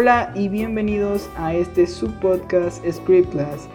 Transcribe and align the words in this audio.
Hola 0.00 0.30
y 0.36 0.48
bienvenidos 0.48 1.28
a 1.36 1.54
este 1.54 1.84
subpodcast 1.84 2.88
Script 2.88 3.32
Class 3.32 3.68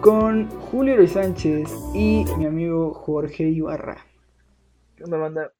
con 0.00 0.50
Julio 0.50 0.96
Luis 0.96 1.12
Sánchez 1.12 1.70
y 1.94 2.24
mi 2.36 2.46
amigo 2.46 2.92
Jorge 2.92 3.44
Ibarra. 3.44 4.04
¿Qué 4.96 5.04
onda, 5.04 5.18
banda? 5.18 5.52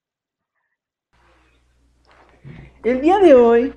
El 2.83 2.99
día 2.99 3.19
de 3.19 3.33
hoy, 3.33 3.73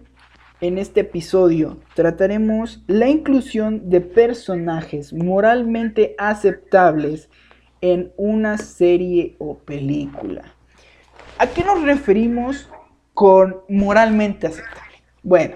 en 0.60 0.78
este 0.78 1.02
episodio, 1.02 1.78
trataremos 1.94 2.82
la 2.88 3.08
inclusión 3.08 3.88
de 3.88 4.00
personajes 4.00 5.12
moralmente 5.12 6.16
aceptables 6.18 7.30
en 7.80 8.12
una 8.16 8.58
serie 8.58 9.36
o 9.38 9.58
película. 9.58 10.56
¿A 11.38 11.46
qué 11.46 11.62
nos 11.62 11.84
referimos 11.84 12.68
con 13.14 13.60
moralmente 13.68 14.48
aceptable? 14.48 15.04
Bueno, 15.22 15.54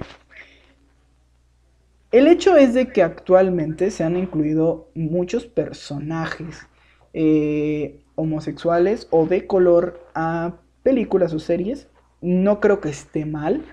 el 2.19 2.29
hecho 2.29 2.57
es 2.57 2.75
de 2.75 2.89
que 2.89 3.03
actualmente 3.03 3.91
se 3.91 4.05
han 4.05 4.17
incluido 4.17 4.89
muchos 4.95 5.47
personajes 5.47 6.67
eh, 7.13 8.01
homosexuales 8.15 9.09
o 9.11 9.27
de 9.27 9.47
color 9.47 10.01
a 10.15 10.55
películas 10.83 11.35
o 11.35 11.39
series. 11.39 11.89
No 12.21 12.61
creo 12.61 12.81
que 12.81 12.89
esté 12.89 13.27
mal. 13.27 13.65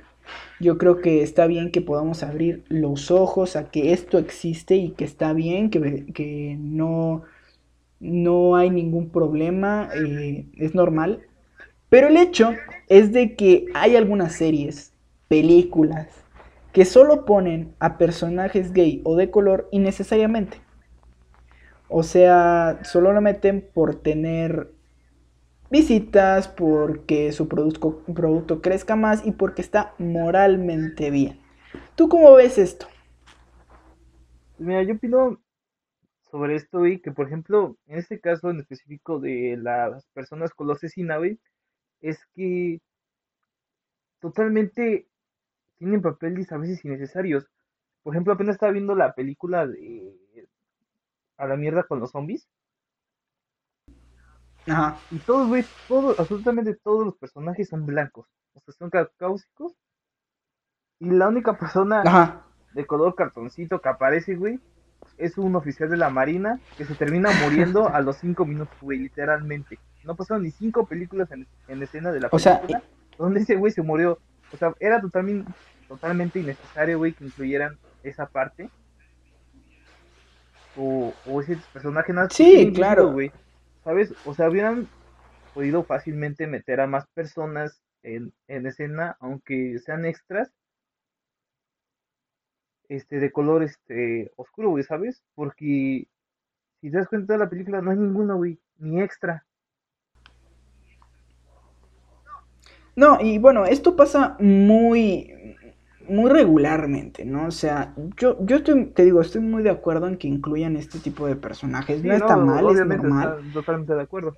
Yo 0.60 0.78
creo 0.78 1.02
que 1.02 1.22
está 1.22 1.48
bien 1.48 1.72
que 1.72 1.82
podamos 1.82 2.24
abrir 2.24 2.64
los 2.70 3.12
ojos 3.12 3.56
a 3.56 3.70
que 3.70 3.94
esto 3.94 4.18
existe 4.18 4.76
y 4.76 4.90
que 4.92 5.06
está 5.06 5.34
bien, 5.34 5.70
que, 5.70 6.06
que 6.14 6.58
no, 6.60 7.24
no 8.00 8.56
hay 8.56 8.70
ningún 8.70 9.10
problema, 9.10 9.90
eh, 9.96 10.46
es 10.58 10.74
normal. 10.74 11.22
Pero 11.90 12.08
el 12.08 12.18
hecho 12.18 12.54
es 12.90 13.12
de 13.14 13.36
que 13.36 13.68
hay 13.74 13.96
algunas 13.96 14.34
series, 14.34 14.94
películas, 15.28 16.23
que 16.74 16.86
solo 16.86 17.24
ponen 17.24 17.76
a 17.80 17.98
personajes 17.98 18.74
gay 18.74 19.02
o 19.06 19.16
de 19.16 19.32
color 19.32 19.70
innecesariamente. 19.72 20.60
O 21.88 22.02
sea, 22.02 22.80
solo 22.84 23.14
lo 23.14 23.22
meten 23.22 23.70
por 23.74 23.96
tener 23.96 24.74
visitas, 25.70 26.48
porque 26.48 27.32
su 27.32 27.48
producto, 27.48 28.62
crezca 28.62 28.96
más 28.96 29.26
y 29.26 29.32
porque 29.32 29.62
está 29.62 29.94
moralmente 30.00 31.12
bien. 31.12 31.40
¿Tú 31.96 32.10
cómo 32.10 32.34
ves 32.34 32.58
esto? 32.58 32.88
Mira, 34.58 34.84
yo 34.84 34.96
opino 34.96 35.40
sobre 36.32 36.56
esto, 36.56 36.86
y 36.88 37.00
que 37.00 37.12
por 37.12 37.28
ejemplo, 37.28 37.78
en 37.86 38.00
este 38.00 38.20
caso 38.20 38.50
en 38.50 38.60
específico 38.60 39.20
de 39.20 39.58
las 39.62 40.08
personas 40.08 40.52
con 40.54 40.68
los 40.68 40.84
es 40.84 42.26
que 42.36 42.82
totalmente 44.20 45.08
tienen 45.84 46.02
papeles 46.02 46.52
a 46.52 46.58
veces 46.58 46.84
innecesarios. 46.86 47.46
Por 48.04 48.14
ejemplo, 48.14 48.34
apenas 48.34 48.56
estaba 48.56 48.72
viendo 48.72 48.96
la 48.96 49.14
película 49.14 49.68
de 49.68 50.48
A 51.38 51.46
la 51.46 51.58
mierda 51.58 51.84
con 51.84 52.00
los 52.00 52.12
zombies. 52.12 52.48
Ajá. 54.66 54.98
Y 55.12 55.20
todos, 55.20 55.50
güey, 55.50 55.66
todos, 55.90 56.18
absolutamente 56.20 56.74
todos 56.74 57.06
los 57.06 57.18
personajes 57.18 57.68
son 57.68 57.86
blancos. 57.86 58.28
O 58.54 58.62
sea, 58.62 58.74
son 58.74 58.90
caucásicos. 58.90 59.74
Y 61.00 61.10
la 61.10 61.28
única 61.28 61.58
persona 61.58 62.46
de 62.74 62.86
color 62.86 63.16
cartoncito 63.16 63.82
que 63.82 63.90
aparece, 63.90 64.36
güey, 64.36 64.62
es 65.18 65.38
un 65.38 65.54
oficial 65.58 65.90
de 65.90 65.98
la 65.98 66.10
marina 66.10 66.62
que 66.78 66.86
se 66.86 66.96
termina 66.96 67.30
muriendo 67.44 67.90
a 67.94 68.00
los 68.00 68.18
cinco 68.18 68.46
minutos, 68.46 68.78
güey, 68.80 69.00
literalmente. 69.00 69.80
No 70.06 70.16
pasaron 70.16 70.44
ni 70.44 70.52
cinco 70.52 70.86
películas 70.86 71.30
en, 71.32 71.46
en 71.68 71.84
escena 71.84 72.14
de 72.14 72.22
la 72.22 72.30
película 72.30 72.82
donde 73.18 73.42
ese 73.42 73.56
güey 73.56 73.74
se 73.74 73.82
murió. 73.82 74.18
O 74.54 74.58
sea, 74.58 74.74
era 74.80 75.02
totalmente, 75.02 75.52
totalmente 75.94 76.40
innecesario, 76.40 76.98
güey, 76.98 77.14
que 77.14 77.26
incluyeran 77.26 77.78
esa 78.02 78.26
parte. 78.26 78.70
O, 80.76 81.14
o 81.28 81.42
ese 81.42 81.58
personaje 81.72 82.12
nada. 82.14 82.30
Sí, 82.32 82.72
claro. 82.74 83.12
Güey. 83.12 83.32
¿Sabes? 83.84 84.14
O 84.26 84.34
sea, 84.34 84.50
hubieran 84.50 84.88
podido 85.54 85.84
fácilmente 85.84 86.48
meter 86.48 86.82
a 86.82 86.88
más 86.88 87.06
personas 87.14 87.84
en, 88.02 88.34
en 88.48 88.66
escena, 88.66 89.18
aunque 89.20 89.78
sean 89.80 90.06
extras, 90.06 90.52
este, 92.90 93.20
de 93.20 93.32
color 93.32 93.62
este 93.62 94.32
oscuro, 94.36 94.72
güey, 94.72 94.84
¿sabes? 94.84 95.22
Porque 95.36 96.08
si 96.82 96.90
te 96.90 96.98
das 96.98 97.08
cuenta 97.08 97.34
de 97.34 97.40
la 97.40 97.50
película, 97.50 97.82
no 97.82 97.92
hay 97.92 97.98
ninguno, 97.98 98.38
güey, 98.38 98.60
ni 98.78 99.00
extra. 99.00 99.46
No, 102.96 103.20
y 103.22 103.38
bueno, 103.38 103.66
esto 103.66 103.96
pasa 103.96 104.38
muy, 104.40 105.56
muy 106.08 106.30
regularmente, 106.30 107.26
¿no? 107.26 107.48
O 107.48 107.52
sea, 107.52 107.94
yo, 108.18 108.38
yo 108.46 108.64
te 108.64 109.04
digo, 109.04 109.22
estoy 109.22 109.42
muy 109.42 109.64
de 109.64 109.70
acuerdo 109.70 110.08
en 110.08 110.18
que 110.18 110.28
incluyan 110.28 110.76
este 110.76 111.00
tipo 111.00 111.28
de 111.28 111.36
personajes. 111.36 112.04
no, 112.04 112.14
está 112.14 112.38
mal, 112.38 112.70
es 112.70 112.86
normal. 112.86 113.40
totalmente 113.54 113.94
de 113.94 114.02
acuerdo. 114.02 114.36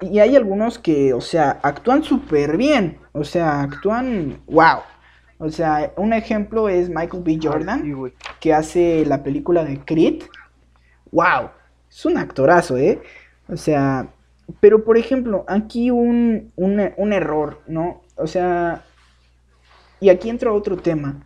Y 0.00 0.18
hay 0.18 0.34
algunos 0.36 0.78
que, 0.78 1.14
o 1.14 1.20
sea, 1.20 1.60
actúan 1.62 2.02
súper 2.02 2.56
bien. 2.56 2.98
O 3.12 3.24
sea, 3.24 3.62
actúan, 3.62 4.40
wow. 4.46 4.80
O 5.38 5.50
sea, 5.50 5.92
un 5.96 6.12
ejemplo 6.12 6.68
es 6.68 6.88
Michael 6.88 7.22
B. 7.22 7.38
Jordan, 7.42 8.12
que 8.40 8.54
hace 8.54 9.04
la 9.06 9.22
película 9.22 9.64
de 9.64 9.80
Creed. 9.84 10.22
¡Wow! 11.10 11.50
Es 11.90 12.04
un 12.06 12.16
actorazo, 12.16 12.78
¿eh? 12.78 13.02
O 13.48 13.56
sea, 13.56 14.08
pero 14.60 14.84
por 14.84 14.96
ejemplo, 14.96 15.44
aquí 15.48 15.90
un, 15.90 16.52
un, 16.56 17.12
error, 17.12 17.60
¿no? 17.66 18.02
O 18.16 18.26
sea, 18.26 18.84
y 20.02 20.10
aquí 20.10 20.28
entra 20.28 20.52
otro 20.52 20.76
tema. 20.76 21.24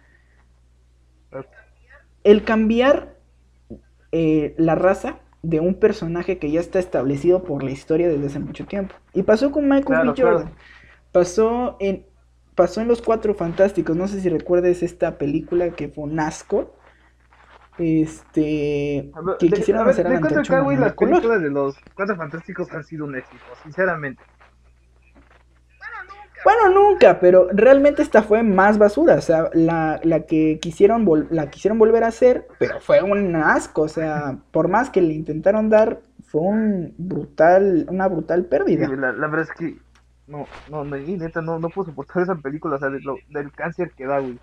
El 2.22 2.44
cambiar 2.44 3.16
eh, 4.12 4.54
la 4.58 4.74
raza 4.74 5.20
de 5.42 5.60
un 5.60 5.76
personaje 5.76 6.38
que 6.38 6.50
ya 6.50 6.60
está 6.60 6.78
establecido 6.78 7.42
por 7.42 7.62
la 7.62 7.70
historia 7.70 8.06
desde 8.06 8.26
hace 8.26 8.38
mucho 8.38 8.66
tiempo. 8.66 8.94
Y 9.14 9.22
pasó 9.22 9.50
con 9.50 9.66
Michael 9.66 10.08
B. 10.08 10.14
Jordan. 10.22 10.52
Pasó 11.10 11.78
en 11.80 12.04
pasó 12.54 12.82
en 12.82 12.88
Los 12.88 13.00
Cuatro 13.00 13.34
Fantásticos. 13.34 13.96
No 13.96 14.08
sé 14.08 14.20
si 14.20 14.28
recuerdes 14.28 14.82
esta 14.82 15.16
película 15.16 15.70
que 15.70 15.88
fue 15.88 16.04
un 16.04 16.20
asco. 16.20 16.74
Este. 17.78 19.10
que 19.38 19.48
quisieron 19.48 19.88
hacer 19.88 20.06
a 20.06 20.60
güey, 20.60 20.76
las 20.76 20.92
películas 20.94 21.40
de 21.40 21.50
los 21.50 21.76
Cuatro 21.94 22.14
Fantásticos 22.16 22.70
han 22.72 22.84
sido 22.84 23.06
un 23.06 23.16
éxito, 23.16 23.42
sinceramente. 23.62 24.22
Bueno, 26.44 26.68
nunca, 26.68 27.18
pero 27.18 27.48
realmente 27.52 28.02
esta 28.02 28.22
fue 28.22 28.42
más 28.42 28.78
basura. 28.78 29.14
O 29.14 29.20
sea, 29.20 29.50
la, 29.52 30.00
la 30.02 30.26
que 30.26 30.58
quisieron 30.60 31.06
la 31.30 31.50
quisieron 31.50 31.78
volver 31.78 32.04
a 32.04 32.08
hacer, 32.08 32.46
pero 32.58 32.80
fue 32.80 33.02
un 33.02 33.34
asco. 33.36 33.82
O 33.82 33.88
sea, 33.88 34.38
por 34.50 34.68
más 34.68 34.90
que 34.90 35.00
le 35.00 35.14
intentaron 35.14 35.68
dar, 35.68 36.00
fue 36.26 36.42
un 36.42 36.94
brutal, 36.98 37.86
una 37.88 38.08
brutal 38.08 38.44
pérdida. 38.44 38.88
la, 38.88 39.12
la 39.12 39.26
verdad 39.28 39.48
es 39.50 39.56
que 39.56 39.76
no, 40.26 40.46
no, 40.70 40.84
no, 40.84 40.96
neta, 40.96 41.40
no, 41.40 41.58
no 41.58 41.68
puedo 41.68 41.86
soportar 41.86 42.22
esa 42.22 42.34
película, 42.34 42.76
o 42.76 42.78
sea, 42.78 42.90
del 42.90 43.52
cáncer 43.52 43.92
que 43.96 44.06
da, 44.06 44.18
güey. 44.18 44.38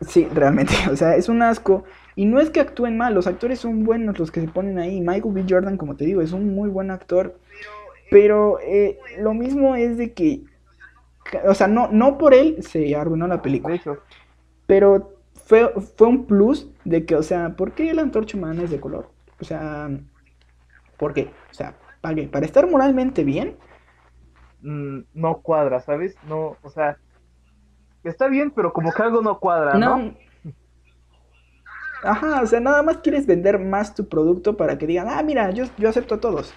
Sí, 0.00 0.28
realmente, 0.32 0.74
o 0.90 0.96
sea, 0.96 1.16
es 1.16 1.28
un 1.28 1.42
asco. 1.42 1.84
Y 2.16 2.26
no 2.26 2.40
es 2.40 2.50
que 2.50 2.60
actúen 2.60 2.96
mal, 2.96 3.14
los 3.14 3.26
actores 3.26 3.60
son 3.60 3.84
buenos 3.84 4.18
los 4.18 4.30
que 4.30 4.40
se 4.40 4.48
ponen 4.48 4.78
ahí. 4.78 5.00
Michael 5.00 5.34
B. 5.34 5.44
Jordan, 5.48 5.76
como 5.76 5.96
te 5.96 6.04
digo, 6.04 6.22
es 6.22 6.32
un 6.32 6.54
muy 6.54 6.68
buen 6.68 6.90
actor. 6.90 7.38
Pero 8.10 8.58
eh, 8.60 8.98
lo 9.18 9.34
mismo 9.34 9.74
es 9.74 9.98
de 9.98 10.12
que, 10.12 10.44
o 11.46 11.54
sea, 11.54 11.66
no, 11.66 11.88
no 11.90 12.18
por 12.18 12.34
él 12.34 12.62
se 12.62 12.94
arruinó 12.94 13.26
la 13.26 13.42
película. 13.42 13.80
Pero 14.66 15.14
fue, 15.34 15.72
fue 15.96 16.08
un 16.08 16.26
plus 16.26 16.70
de 16.84 17.04
que, 17.04 17.16
o 17.16 17.22
sea, 17.22 17.56
¿por 17.56 17.72
qué 17.72 17.92
la 17.94 18.02
antorcha 18.02 18.36
humana 18.36 18.62
es 18.62 18.70
de 18.70 18.80
color? 18.80 19.10
O 19.40 19.44
sea, 19.44 19.90
¿por 20.96 21.14
qué? 21.14 21.30
O 21.50 21.54
sea, 21.54 21.74
¿para 22.00 22.16
Para 22.30 22.46
estar 22.46 22.68
moralmente 22.68 23.24
bien 23.24 23.56
Mm, 24.66 25.02
no 25.14 25.42
cuadra, 25.42 25.80
¿sabes? 25.80 26.16
No, 26.28 26.56
o 26.60 26.70
sea, 26.70 26.98
está 28.02 28.26
bien, 28.28 28.50
pero 28.50 28.72
como 28.72 28.92
que 28.92 29.02
algo 29.02 29.22
no 29.22 29.38
cuadra, 29.38 29.74
¿no? 29.78 30.14
Ajá, 32.02 32.42
o 32.42 32.46
sea, 32.46 32.58
nada 32.60 32.82
más 32.82 32.98
quieres 32.98 33.26
vender 33.26 33.58
más 33.58 33.94
tu 33.94 34.08
producto 34.08 34.56
para 34.56 34.76
que 34.76 34.86
digan, 34.86 35.06
ah, 35.08 35.22
mira, 35.22 35.50
yo, 35.50 35.64
yo 35.78 35.88
acepto 35.88 36.16
a 36.16 36.20
todos. 36.20 36.52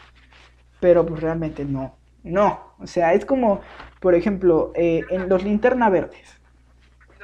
Pero 0.79 1.05
pues 1.05 1.21
realmente 1.21 1.65
no. 1.65 1.95
No, 2.23 2.73
o 2.79 2.87
sea, 2.87 3.13
es 3.13 3.25
como, 3.25 3.61
por 3.99 4.13
ejemplo, 4.13 4.71
eh, 4.75 5.03
en 5.09 5.29
los 5.29 5.43
linterna 5.43 5.89
verdes. 5.89 6.39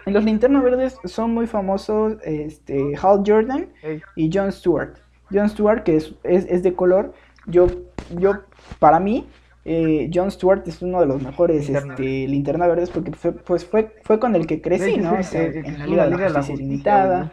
En 0.06 0.13
los 0.13 0.24
linterna 0.24 0.62
verdes 0.62 0.98
son 1.06 1.34
muy 1.34 1.48
famosos 1.48 2.18
este, 2.24 2.94
Hal 3.02 3.24
Jordan 3.25 3.69
y 4.16 4.30
John 4.31 4.52
Stewart. 4.52 4.98
John 5.31 5.50
Stewart, 5.50 5.84
que 5.84 5.98
es, 5.98 6.13
es, 6.24 6.46
es 6.46 6.63
de 6.63 6.75
color, 6.75 7.13
yo, 7.48 7.68
yo, 8.12 8.42
para 8.80 9.00
mí, 9.00 9.28
eh, 9.68 10.12
John 10.13 10.30
Stewart 10.30 10.68
es 10.68 10.84
uno 10.84 11.00
de 11.00 11.07
los 11.07 11.24
mejores 11.24 11.66
linterna, 11.66 11.94
este, 11.94 12.28
linterna 12.28 12.68
verdes 12.68 12.92
porque 12.92 13.12
fue, 13.12 13.31
pues 13.31 13.66
fue, 13.66 13.96
fue 14.04 14.19
con 14.19 14.36
el 14.36 14.46
que 14.46 14.62
crecí, 14.62 14.98
¿no? 14.98 15.18
en 15.18 15.80
la 15.80 15.88
Liga, 15.88 16.07
de 16.07 16.30
la 16.30 16.44
Justicia 16.44 16.56
Limitada. 16.56 17.31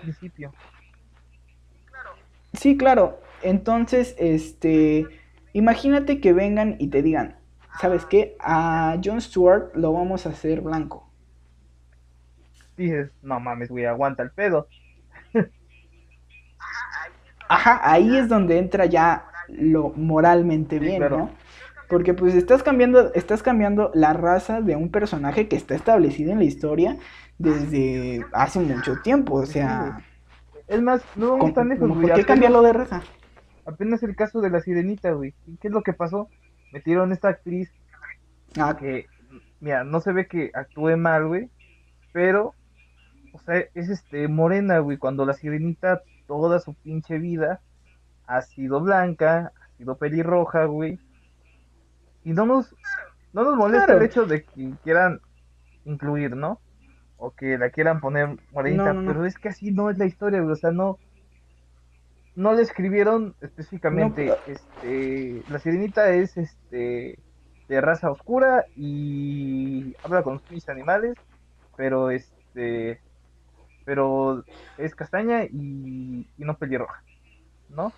Sí, 2.55 2.77
claro. 2.79 3.21
Entonces, 3.43 4.15
este, 4.19 5.07
imagínate 5.53 6.21
que 6.21 6.33
vengan 6.33 6.77
y 6.79 6.89
te 6.89 7.03
digan, 7.03 7.37
¿sabes 7.81 8.05
qué? 8.07 8.37
A 8.41 8.99
John 9.03 9.21
Stewart 9.21 9.75
lo 9.75 9.93
vamos 9.93 10.27
a 10.27 10.31
hacer 10.31 10.61
blanco. 10.61 11.09
dices, 12.77 13.11
no 13.23 13.41
mames, 13.41 13.69
güey, 13.71 13.85
aguanta 13.85 14.23
el 14.23 14.31
pedo. 14.31 14.69
Ajá, 17.49 17.81
ahí 17.83 18.17
es 18.17 18.29
donde 18.29 18.59
entra 18.59 18.87
ya 18.87 19.27
lo 19.49 19.91
moralmente 19.91 20.79
bien, 20.79 21.03
¿no? 21.11 21.31
Porque 21.89 22.15
pues 22.15 22.35
estás 22.35 22.63
cambiando, 22.63 23.13
estás 23.13 23.43
cambiando 23.43 23.91
la 23.93 24.15
raza 24.15 24.63
de 24.63 24.77
un 24.77 24.91
personaje 24.91 25.49
que 25.49 25.57
está 25.57 25.75
establecido 25.75 26.33
en 26.33 26.39
la 26.39 26.45
historia 26.45 26.97
desde 27.39 28.25
hace 28.33 28.61
mucho 28.61 28.97
tiempo, 29.03 29.35
o 29.35 29.47
sea... 29.47 29.99
Es 30.69 30.81
más, 30.81 31.03
no 31.17 31.33
vamos 31.33 31.53
tan 31.53 31.69
lejos. 31.69 31.91
¿Por 31.91 32.15
qué 32.15 32.25
cambiarlo 32.25 32.63
de 32.63 32.73
raza? 32.73 33.03
Apenas 33.65 34.03
el 34.03 34.17
caso 34.17 34.41
de 34.41 34.51
la 34.51 34.61
sirenita, 34.61 35.13
güey. 35.13 35.35
¿Qué 35.61 35.69
es 35.69 35.73
lo 35.73 35.83
que 35.83 35.93
pasó? 35.93 36.29
Metieron 36.73 37.13
esta 37.13 37.29
actriz 37.29 37.71
ah. 38.59 38.77
que, 38.77 39.07
mira, 39.61 39.85
no 39.85 40.01
se 40.01 40.13
ve 40.13 40.27
que 40.27 40.51
actúe 40.55 40.97
mal, 40.97 41.27
güey, 41.29 41.51
pero, 42.13 42.55
o 43.33 43.39
sea, 43.41 43.65
es 43.75 43.89
este, 43.89 44.29
morena, 44.29 44.79
güey, 44.79 44.97
cuando 44.97 45.25
la 45.25 45.35
sirenita 45.35 46.03
toda 46.27 46.59
su 46.61 46.75
pinche 46.75 47.19
vida 47.19 47.61
ha 48.27 48.43
sido 48.43 48.81
blanca, 48.81 49.53
ha 49.61 49.77
sido 49.77 49.97
pelirroja, 49.97 50.65
güey. 50.65 50.99
Y 52.25 52.33
no 52.33 52.47
nos, 52.47 52.75
no 53.33 53.45
nos 53.45 53.57
molesta 53.57 53.95
el 53.95 54.03
hecho 54.03 54.27
de 54.27 54.45
que 54.45 54.73
quieran 54.83 55.21
incluir, 55.85 56.37
¿no? 56.37 56.61
O 57.17 57.33
que 57.33 57.59
la 57.59 57.71
quieran 57.71 58.01
poner 58.01 58.37
morenita, 58.53 58.95
pero 59.07 59.25
es 59.25 59.37
que 59.37 59.49
así 59.49 59.71
no 59.71 59.91
es 59.91 59.99
la 59.99 60.07
historia, 60.07 60.41
güey, 60.41 60.53
o 60.53 60.57
sea, 60.57 60.73
no 60.73 60.99
no 62.35 62.55
le 62.55 62.63
escribieron 62.63 63.35
específicamente 63.41 64.35
este 64.47 65.43
la 65.49 65.59
sirenita 65.59 66.11
es 66.11 66.37
este 66.37 67.19
de 67.69 67.81
raza 67.81 68.11
oscura 68.11 68.65
y 68.77 69.95
habla 70.03 70.23
con 70.23 70.41
sus 70.47 70.69
animales 70.69 71.17
pero 71.77 72.11
este 72.11 73.01
pero 73.85 74.45
es 74.79 74.95
castaña 74.95 75.45
y, 75.45 76.27
y 76.39 76.45
no 76.45 76.57
pelirroja 76.57 77.03
no 77.69 77.93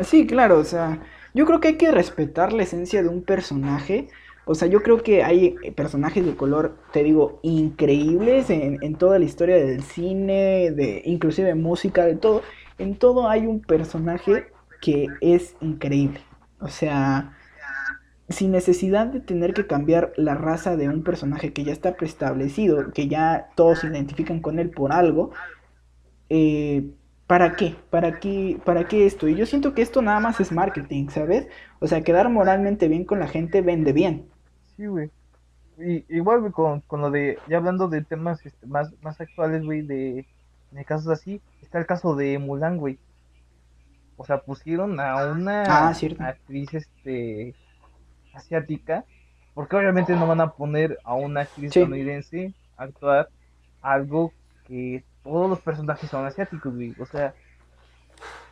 sí 0.00 0.26
claro 0.26 0.58
o 0.58 0.64
sea 0.64 1.00
yo 1.34 1.46
creo 1.46 1.60
que 1.60 1.68
hay 1.68 1.76
que 1.76 1.92
respetar 1.92 2.52
la 2.52 2.64
esencia 2.64 3.02
de 3.02 3.08
un 3.08 3.22
personaje. 3.22 4.08
O 4.46 4.54
sea, 4.54 4.66
yo 4.66 4.82
creo 4.82 5.02
que 5.02 5.22
hay 5.22 5.50
personajes 5.76 6.24
de 6.26 6.34
color, 6.34 6.76
te 6.92 7.04
digo, 7.04 7.38
increíbles 7.42 8.50
en, 8.50 8.78
en, 8.82 8.96
toda 8.96 9.18
la 9.18 9.24
historia 9.24 9.56
del 9.56 9.82
cine, 9.82 10.72
de 10.72 11.02
inclusive 11.04 11.54
música, 11.54 12.04
de 12.04 12.16
todo 12.16 12.42
en 12.82 12.96
todo 12.96 13.28
hay 13.28 13.46
un 13.46 13.60
personaje 13.60 14.46
que 14.80 15.08
es 15.20 15.56
increíble. 15.60 16.20
O 16.60 16.68
sea, 16.68 17.36
sin 18.28 18.52
necesidad 18.52 19.06
de 19.06 19.20
tener 19.20 19.54
que 19.54 19.66
cambiar 19.66 20.12
la 20.16 20.34
raza 20.34 20.76
de 20.76 20.88
un 20.88 21.02
personaje 21.02 21.52
que 21.52 21.64
ya 21.64 21.72
está 21.72 21.96
preestablecido, 21.96 22.92
que 22.92 23.08
ya 23.08 23.48
todos 23.56 23.80
se 23.80 23.88
identifican 23.88 24.40
con 24.40 24.58
él 24.58 24.70
por 24.70 24.92
algo, 24.92 25.32
eh, 26.28 26.88
¿para 27.26 27.56
qué? 27.56 27.76
¿Para 27.90 28.20
qué? 28.20 28.58
¿Para 28.64 28.86
qué 28.86 29.06
esto? 29.06 29.28
Y 29.28 29.34
yo 29.34 29.46
siento 29.46 29.74
que 29.74 29.82
esto 29.82 30.00
nada 30.00 30.20
más 30.20 30.40
es 30.40 30.52
marketing, 30.52 31.08
¿sabes? 31.08 31.48
O 31.80 31.86
sea, 31.86 32.02
quedar 32.02 32.28
moralmente 32.28 32.88
bien 32.88 33.04
con 33.04 33.18
la 33.18 33.26
gente 33.26 33.62
vende 33.62 33.92
bien. 33.92 34.26
Sí, 34.76 34.86
güey. 34.86 35.10
Y, 35.78 36.04
igual, 36.14 36.40
güey, 36.40 36.52
con, 36.52 36.80
con, 36.82 37.00
lo 37.00 37.10
de, 37.10 37.38
ya 37.48 37.56
hablando 37.56 37.88
de 37.88 38.02
temas 38.02 38.44
este, 38.46 38.66
más, 38.66 38.92
más 39.02 39.20
actuales, 39.20 39.64
güey, 39.64 39.82
de, 39.82 40.26
de 40.70 40.84
casos 40.84 41.08
así, 41.08 41.40
está 41.70 41.78
el 41.78 41.86
caso 41.86 42.16
de 42.16 42.36
Mulan, 42.40 42.78
güey. 42.78 42.98
O 44.16 44.24
sea, 44.24 44.40
pusieron 44.40 44.98
a 44.98 45.24
una 45.30 45.62
ah, 45.62 45.94
actriz 46.18 46.74
este 46.74 47.54
asiática, 48.34 49.04
porque 49.54 49.76
obviamente 49.76 50.16
no 50.16 50.26
van 50.26 50.40
a 50.40 50.50
poner 50.50 50.98
a 51.04 51.14
una 51.14 51.42
actriz 51.42 51.66
estadounidense 51.66 52.52
a 52.76 52.84
actuar 52.84 53.28
algo 53.82 54.32
que 54.66 55.04
todos 55.22 55.48
los 55.48 55.60
personajes 55.60 56.10
son 56.10 56.26
asiáticos, 56.26 56.74
güey. 56.74 56.92
O 56.98 57.06
sea, 57.06 57.34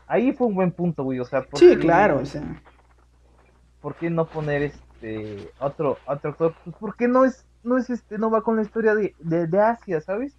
ahí 0.07 0.33
fue 0.33 0.47
un 0.47 0.55
buen 0.55 0.71
punto, 0.71 1.03
güey. 1.03 1.19
O 1.19 1.25
sea, 1.25 1.45
sí, 1.55 1.77
claro, 1.77 2.21
o 2.21 2.25
sea. 2.25 2.63
¿Por 3.81 3.97
qué 3.97 4.11
no 4.11 4.27
poner 4.27 4.63
este 4.63 5.51
otro 5.59 5.99
otro 6.07 6.31
actor? 6.31 6.55
Pues 6.63 6.77
porque 6.79 7.09
no 7.09 7.25
es 7.25 7.45
no 7.65 7.79
es 7.79 7.91
este 7.91 8.17
no 8.17 8.31
va 8.31 8.43
con 8.43 8.55
la 8.55 8.63
historia 8.63 8.95
de, 8.95 9.13
de, 9.19 9.49
de 9.49 9.61
Asia, 9.61 10.01
¿sabes? 10.01 10.37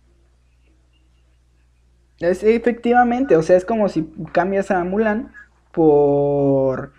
Es, 2.20 2.44
efectivamente, 2.44 3.36
o 3.38 3.44
sea, 3.44 3.56
es 3.56 3.66
como 3.66 3.88
si 3.88 4.04
cambias 4.32 4.72
a 4.72 4.84
Mulan 4.84 5.32
por 5.72 6.92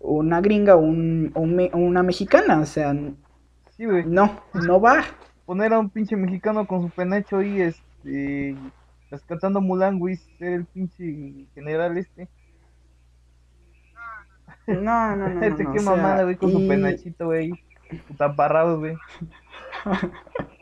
una 0.00 0.40
gringa 0.40 0.76
o 0.76 0.80
un, 0.80 1.32
una 1.34 2.02
mexicana, 2.02 2.60
o 2.60 2.66
sea, 2.66 2.92
no, 2.92 4.42
no 4.54 4.80
va. 4.80 5.04
Poner 5.46 5.72
a 5.72 5.78
un 5.78 5.90
pinche 5.90 6.16
mexicano 6.16 6.66
con 6.66 6.82
su 6.82 6.90
penacho 6.90 7.40
y 7.40 7.60
este, 7.60 8.56
rescatando 9.10 9.60
Mulan, 9.60 9.98
güey, 9.98 10.16
ser 10.16 10.52
el 10.52 10.64
pinche 10.64 11.46
general 11.54 11.96
este. 11.96 12.28
No, 14.66 15.16
no, 15.16 15.28
no. 15.28 15.42
Este 15.46 15.64
qué 15.72 15.80
mamada, 15.80 16.24
güey, 16.24 16.36
con 16.36 16.50
su 16.50 16.66
penachito, 16.66 17.26
güey, 17.26 17.52
taparrado, 18.18 18.78
güey. 18.80 18.96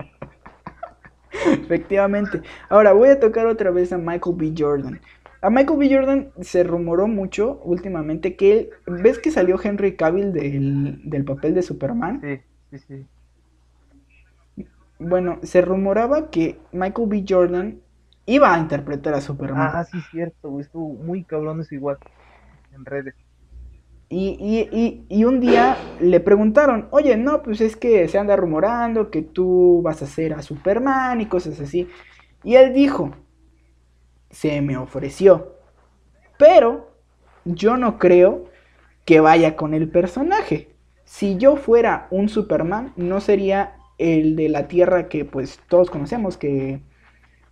Efectivamente. 1.47 2.43
Ahora 2.69 2.93
voy 2.93 3.09
a 3.09 3.21
tocar 3.21 3.47
otra 3.47 3.71
vez 3.71 3.93
a 3.93 3.99
Michael 3.99 4.37
B. 4.37 4.55
Jordan. 4.57 5.01
A 5.41 5.51
Michael 5.51 5.79
B. 5.79 5.95
Jordan 5.95 6.33
se 6.41 6.65
rumoró 6.65 7.07
mucho 7.07 7.61
últimamente 7.65 8.35
que 8.35 8.53
él, 8.53 8.71
¿ves 8.87 9.19
que 9.19 9.31
salió 9.31 9.61
Henry 9.63 9.95
Cavill 9.97 10.33
del, 10.33 11.25
papel 11.27 11.55
de 11.55 11.63
Superman? 11.63 12.21
Sí, 12.23 12.41
sí, 12.71 13.07
sí. 14.57 14.67
Bueno, 14.99 15.41
se 15.43 15.61
rumoraba 15.61 16.31
que 16.31 16.59
Michael 16.73 17.09
B. 17.09 17.25
Jordan 17.29 17.81
iba 18.27 18.55
a 18.55 18.59
interpretar 18.59 19.15
a 19.15 19.21
Superman. 19.21 19.71
Ah, 19.75 19.85
sí, 19.85 20.01
cierto, 20.11 20.61
estuvo 20.61 20.95
muy 20.95 21.25
cabrón 21.25 21.61
eso 21.61 21.75
igual 21.75 21.99
en 22.73 22.85
redes. 22.85 23.15
Y, 24.09 25.25
un 25.25 25.41
día 25.41 25.77
le 26.01 26.21
preguntaron, 26.21 26.89
oye, 26.91 27.17
no, 27.17 27.43
pues 27.43 27.61
es 27.61 27.77
que 27.77 28.07
se 28.09 28.19
anda 28.19 28.37
rumorando 28.37 29.11
que 29.11 29.23
tú 29.23 29.81
vas 29.83 30.03
a 30.03 30.07
ser 30.07 30.35
a 30.35 30.43
Superman 30.43 31.21
y 31.21 31.27
cosas 31.27 31.59
así. 31.61 31.89
Y 32.43 32.57
él 32.57 32.73
dijo, 32.73 33.13
se 34.31 34.61
me 34.61 34.77
ofreció, 34.77 35.57
pero 36.39 36.91
yo 37.45 37.77
no 37.77 37.99
creo 37.99 38.47
que 39.05 39.21
vaya 39.21 39.57
con 39.57 39.75
el 39.75 39.89
personaje. 39.89 40.75
Si 41.05 41.37
yo 41.37 41.57
fuera 41.57 42.07
un 42.11 42.29
Superman, 42.29 42.93
no 42.97 43.21
sería 43.21 43.77
el 43.99 44.37
de 44.37 44.49
la 44.49 44.69
Tierra 44.69 45.09
que 45.09 45.25
pues 45.25 45.61
todos 45.69 45.91
conocemos, 45.91 46.37
que 46.37 46.81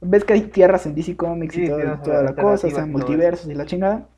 ves 0.00 0.24
que 0.24 0.32
hay 0.32 0.42
tierras 0.42 0.86
en 0.86 0.94
DC 0.94 1.16
Comics 1.16 1.56
y 1.56 1.68
toda 1.68 2.22
la 2.22 2.34
cosa, 2.34 2.66
o 2.66 2.70
sea, 2.70 2.86
multiversos 2.86 3.50
y 3.50 3.54
la 3.54 3.66
chingada. 3.66 4.08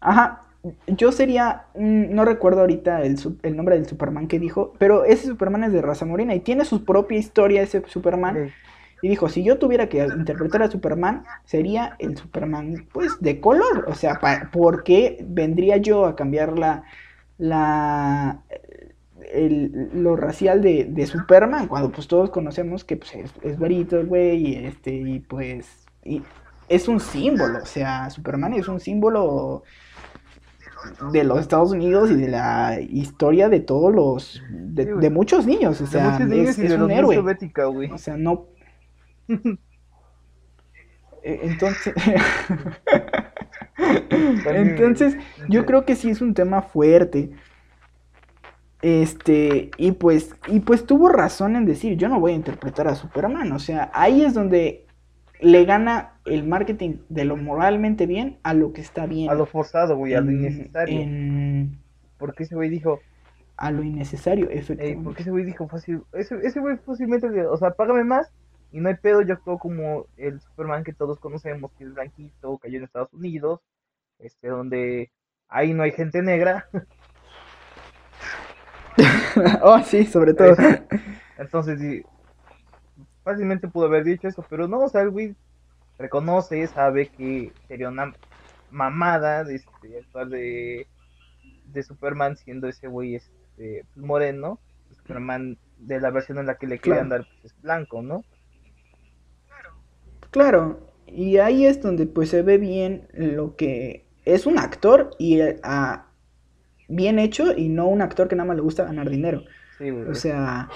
Ajá, 0.00 0.45
yo 0.86 1.12
sería, 1.12 1.66
no 1.74 2.24
recuerdo 2.24 2.60
ahorita 2.60 3.02
el, 3.02 3.18
el, 3.42 3.56
nombre 3.56 3.76
del 3.76 3.86
Superman 3.86 4.28
que 4.28 4.38
dijo, 4.38 4.72
pero 4.78 5.04
ese 5.04 5.26
Superman 5.26 5.64
es 5.64 5.72
de 5.72 5.82
raza 5.82 6.04
morena 6.04 6.34
y 6.34 6.40
tiene 6.40 6.64
su 6.64 6.84
propia 6.84 7.18
historia 7.18 7.62
ese 7.62 7.82
Superman. 7.86 8.52
Y 9.02 9.08
dijo, 9.08 9.28
si 9.28 9.42
yo 9.42 9.58
tuviera 9.58 9.88
que 9.88 9.98
interpretar 10.04 10.62
a 10.62 10.70
Superman, 10.70 11.24
sería 11.44 11.96
el 11.98 12.16
Superman, 12.16 12.86
pues, 12.92 13.20
de 13.20 13.40
color. 13.40 13.84
O 13.88 13.94
sea, 13.94 14.18
¿por 14.50 14.84
qué 14.84 15.24
vendría 15.28 15.76
yo 15.76 16.06
a 16.06 16.16
cambiar 16.16 16.58
la, 16.58 16.82
la, 17.36 18.40
el, 19.32 19.90
lo 19.92 20.16
racial 20.16 20.62
de, 20.62 20.84
de, 20.84 21.06
Superman? 21.06 21.68
Cuando, 21.68 21.92
pues, 21.92 22.08
todos 22.08 22.30
conocemos 22.30 22.84
que, 22.84 22.96
pues, 22.96 23.14
es, 23.14 23.34
es 23.42 23.58
verito 23.58 24.00
el 24.00 24.06
güey, 24.06 24.36
y, 24.36 24.64
este, 24.64 24.94
y, 24.94 25.20
pues, 25.20 25.86
y 26.02 26.22
es 26.68 26.88
un 26.88 27.00
símbolo. 27.00 27.58
O 27.62 27.66
sea, 27.66 28.08
Superman 28.10 28.54
es 28.54 28.66
un 28.66 28.80
símbolo 28.80 29.62
de 31.12 31.24
los 31.24 31.40
Estados 31.40 31.72
Unidos 31.72 32.10
y 32.10 32.14
de 32.14 32.28
la 32.28 32.78
historia 32.80 33.48
de 33.48 33.60
todos 33.60 33.94
los 33.94 34.42
de, 34.50 35.10
muchos 35.10 35.46
niños 35.46 35.80
o 35.80 35.86
sea 35.86 36.18
es, 36.18 36.58
un 36.58 36.90
héroe. 36.90 37.18
O 37.92 37.98
sea 37.98 38.16
no. 38.16 38.46
E, 41.22 41.40
entonces 41.42 41.92
entonces 44.48 45.16
yo 45.48 45.66
creo 45.66 45.84
que 45.84 45.96
sí 45.96 46.08
es 46.08 46.20
un 46.20 46.34
tema 46.34 46.62
fuerte. 46.62 47.32
Este 48.80 49.72
y 49.76 49.92
pues 49.92 50.36
y 50.46 50.60
pues 50.60 50.86
tuvo 50.86 51.08
razón 51.08 51.56
en 51.56 51.66
decir 51.66 51.96
yo 51.96 52.08
no 52.08 52.20
voy 52.20 52.32
a 52.32 52.36
interpretar 52.36 52.86
a 52.86 52.94
Superman 52.94 53.50
o 53.50 53.58
sea 53.58 53.90
ahí 53.92 54.22
es 54.22 54.34
donde 54.34 54.85
le 55.40 55.64
gana 55.64 56.18
el 56.24 56.46
marketing 56.46 56.98
de 57.08 57.24
lo 57.24 57.36
moralmente 57.36 58.06
bien 58.06 58.38
a 58.42 58.54
lo 58.54 58.72
que 58.72 58.80
está 58.80 59.06
bien. 59.06 59.30
A 59.30 59.34
lo 59.34 59.46
forzado, 59.46 59.96
güey, 59.96 60.14
a 60.14 60.20
lo 60.20 60.30
innecesario. 60.30 61.70
Porque 62.18 62.44
ese 62.44 62.54
güey 62.54 62.70
dijo... 62.70 63.00
A 63.58 63.70
lo 63.70 63.82
innecesario, 63.82 64.50
efectivamente. 64.50 65.02
porque 65.02 65.22
ese 65.22 65.30
güey 65.30 65.44
dijo 65.44 65.66
fácil... 65.66 66.02
Ese, 66.12 66.36
ese 66.42 66.60
güey 66.60 66.76
fácilmente, 66.76 67.26
o 67.46 67.56
sea, 67.56 67.70
págame 67.70 68.04
más 68.04 68.30
y 68.72 68.80
no 68.80 68.88
hay 68.88 68.96
pedo, 68.96 69.22
yo 69.22 69.34
actúo 69.34 69.58
como 69.58 70.06
el 70.16 70.40
Superman 70.40 70.84
que 70.84 70.92
todos 70.92 71.18
conocemos, 71.18 71.72
que 71.78 71.84
es 71.84 71.94
blanquito, 71.94 72.58
cayó 72.58 72.78
en 72.78 72.84
Estados 72.84 73.12
Unidos, 73.14 73.60
este, 74.18 74.48
donde 74.48 75.10
ahí 75.48 75.72
no 75.72 75.82
hay 75.82 75.92
gente 75.92 76.20
negra. 76.20 76.68
oh, 79.62 79.82
sí, 79.82 80.04
sobre 80.04 80.34
todo. 80.34 80.54
Entonces, 81.38 82.04
fácilmente 83.26 83.66
pudo 83.66 83.86
haber 83.86 84.04
dicho 84.04 84.28
eso, 84.28 84.46
pero 84.48 84.68
no, 84.68 84.78
o 84.78 84.88
sea, 84.88 85.02
el 85.02 85.10
güey 85.10 85.34
reconoce, 85.98 86.64
sabe 86.68 87.08
que 87.08 87.52
sería 87.66 87.88
una 87.88 88.14
mamada 88.70 89.42
de 89.42 89.56
este, 89.56 89.98
actuar 89.98 90.28
de, 90.28 90.86
de 91.64 91.82
Superman 91.82 92.36
siendo 92.36 92.68
ese 92.68 92.86
güey 92.86 93.16
este, 93.16 93.84
pues, 93.92 94.06
moreno, 94.06 94.60
Superman 94.96 95.58
de 95.76 96.00
la 96.00 96.10
versión 96.10 96.38
en 96.38 96.46
la 96.46 96.54
que 96.54 96.68
le 96.68 96.78
querían 96.78 97.08
dar 97.08 97.26
pues, 97.42 97.52
es 97.52 97.62
blanco, 97.62 98.00
¿no? 98.00 98.22
Claro, 100.30 100.78
y 101.08 101.38
ahí 101.38 101.66
es 101.66 101.82
donde 101.82 102.06
pues 102.06 102.28
se 102.28 102.42
ve 102.42 102.58
bien 102.58 103.08
lo 103.12 103.56
que 103.56 104.06
es 104.24 104.46
un 104.46 104.56
actor 104.60 105.10
y 105.18 105.42
uh, 105.42 105.98
bien 106.86 107.18
hecho 107.18 107.52
y 107.56 107.70
no 107.70 107.88
un 107.88 108.02
actor 108.02 108.28
que 108.28 108.36
nada 108.36 108.46
más 108.46 108.56
le 108.56 108.62
gusta 108.62 108.84
ganar 108.84 109.10
dinero. 109.10 109.42
o 110.08 110.14
sea, 110.14 110.68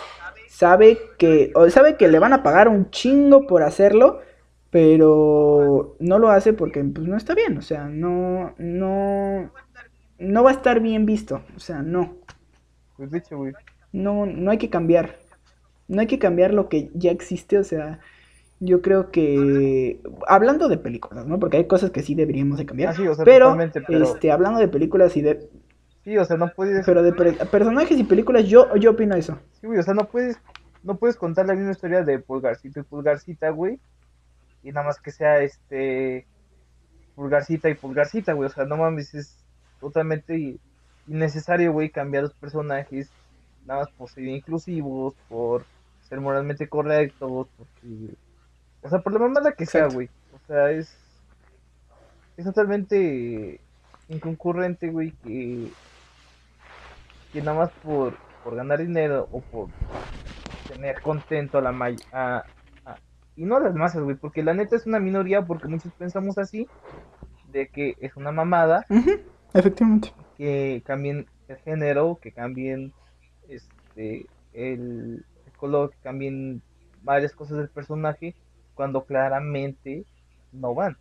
sabe 0.50 0.98
que 1.16 1.52
o 1.54 1.70
sabe 1.70 1.96
que 1.96 2.08
le 2.08 2.18
van 2.18 2.32
a 2.32 2.42
pagar 2.42 2.68
un 2.68 2.90
chingo 2.90 3.46
por 3.46 3.62
hacerlo, 3.62 4.20
pero 4.70 5.96
no 6.00 6.18
lo 6.18 6.30
hace 6.30 6.52
porque 6.52 6.82
pues 6.82 7.06
no 7.06 7.16
está 7.16 7.34
bien, 7.34 7.56
o 7.56 7.62
sea, 7.62 7.84
no 7.84 8.54
no 8.58 9.52
no 10.18 10.42
va 10.42 10.50
a 10.50 10.54
estar 10.54 10.80
bien 10.80 11.06
visto, 11.06 11.42
o 11.56 11.60
sea, 11.60 11.82
no. 11.82 12.16
Pues 12.96 13.12
dicho, 13.12 13.36
güey. 13.36 13.52
No 13.92 14.26
no 14.26 14.50
hay 14.50 14.58
que 14.58 14.70
cambiar. 14.70 15.18
No 15.86 16.00
hay 16.00 16.08
que 16.08 16.18
cambiar 16.18 16.52
lo 16.52 16.68
que 16.68 16.90
ya 16.94 17.12
existe, 17.12 17.56
o 17.56 17.64
sea, 17.64 18.00
yo 18.58 18.82
creo 18.82 19.10
que 19.10 20.00
hablando 20.26 20.68
de 20.68 20.78
películas, 20.78 21.26
¿no? 21.26 21.38
Porque 21.38 21.58
hay 21.58 21.66
cosas 21.66 21.90
que 21.90 22.02
sí 22.02 22.14
deberíamos 22.14 22.58
de 22.58 22.66
cambiar. 22.66 22.94
Ah, 22.94 23.22
pero, 23.24 23.56
este 23.60 24.32
hablando 24.32 24.58
de 24.58 24.68
películas 24.68 25.16
y 25.16 25.22
de 25.22 25.48
Sí, 26.10 26.18
o 26.18 26.24
sea, 26.24 26.36
no 26.36 26.52
puedes 26.52 26.84
Pero 26.84 27.04
de 27.04 27.12
personajes 27.12 27.96
y 27.96 28.02
películas 28.02 28.44
yo 28.48 28.74
yo 28.74 28.90
opino 28.90 29.14
eso. 29.14 29.38
Sí, 29.60 29.68
güey, 29.68 29.78
o 29.78 29.82
sea, 29.84 29.94
no 29.94 30.08
puedes 30.08 30.38
no 30.82 30.96
puedes 30.96 31.14
contar 31.14 31.46
la 31.46 31.54
misma 31.54 31.70
historia 31.70 32.02
de 32.02 32.18
Pulgarcito 32.18 32.80
y 32.80 32.82
Pulgarcita, 32.82 33.50
güey. 33.50 33.78
Y 34.64 34.72
nada 34.72 34.86
más 34.86 34.98
que 34.98 35.12
sea 35.12 35.38
este 35.38 36.26
Pulgarcita 37.14 37.68
y 37.68 37.74
Pulgarcita, 37.74 38.32
güey, 38.32 38.48
o 38.48 38.52
sea, 38.52 38.64
no 38.64 38.76
mames, 38.76 39.14
es 39.14 39.38
totalmente 39.78 40.58
innecesario, 41.06 41.72
güey, 41.72 41.90
cambiar 41.90 42.24
los 42.24 42.34
personajes 42.34 43.08
nada 43.64 43.82
más 43.82 43.90
por 43.90 44.10
ser 44.10 44.24
inclusivos, 44.24 45.14
por 45.28 45.64
ser 46.08 46.20
moralmente 46.20 46.68
correctos, 46.68 47.46
porque 47.56 48.16
o 48.82 48.88
sea, 48.88 48.98
por 48.98 49.12
la 49.12 49.20
mamada 49.20 49.52
que 49.52 49.64
sea, 49.64 49.86
güey. 49.86 50.08
O 50.32 50.46
sea, 50.48 50.72
es. 50.72 50.92
Es 52.36 52.44
totalmente 52.44 53.60
inconcurrente, 54.08 54.90
güey, 54.90 55.12
que. 55.22 55.68
Que 57.32 57.40
nada 57.40 57.58
más 57.58 57.70
por, 57.82 58.16
por 58.42 58.56
ganar 58.56 58.78
dinero 58.80 59.28
o 59.30 59.40
por 59.40 59.68
tener 60.68 61.00
contento 61.00 61.58
a 61.58 61.62
la 61.62 61.72
may 61.72 61.96
y 63.36 63.44
no 63.46 63.56
a 63.56 63.60
las 63.60 63.74
masas, 63.74 64.02
güey, 64.02 64.16
porque 64.16 64.42
la 64.42 64.52
neta 64.52 64.76
es 64.76 64.84
una 64.86 65.00
minoría, 65.00 65.40
porque 65.40 65.66
muchos 65.66 65.92
pensamos 65.94 66.36
así, 66.36 66.68
de 67.50 67.68
que 67.68 67.96
es 68.00 68.14
una 68.16 68.32
mamada. 68.32 68.84
Efectivamente. 69.54 70.12
Que 70.36 70.82
cambien 70.84 71.26
el 71.48 71.56
género, 71.56 72.18
que 72.20 72.32
cambien 72.32 72.92
este 73.48 74.26
el, 74.52 75.24
el 75.46 75.52
color, 75.56 75.90
que 75.90 75.96
cambien 76.02 76.60
varias 77.02 77.32
cosas 77.32 77.56
del 77.56 77.70
personaje 77.70 78.34
cuando 78.74 79.04
claramente 79.04 80.04
no 80.52 80.74
van. 80.74 80.98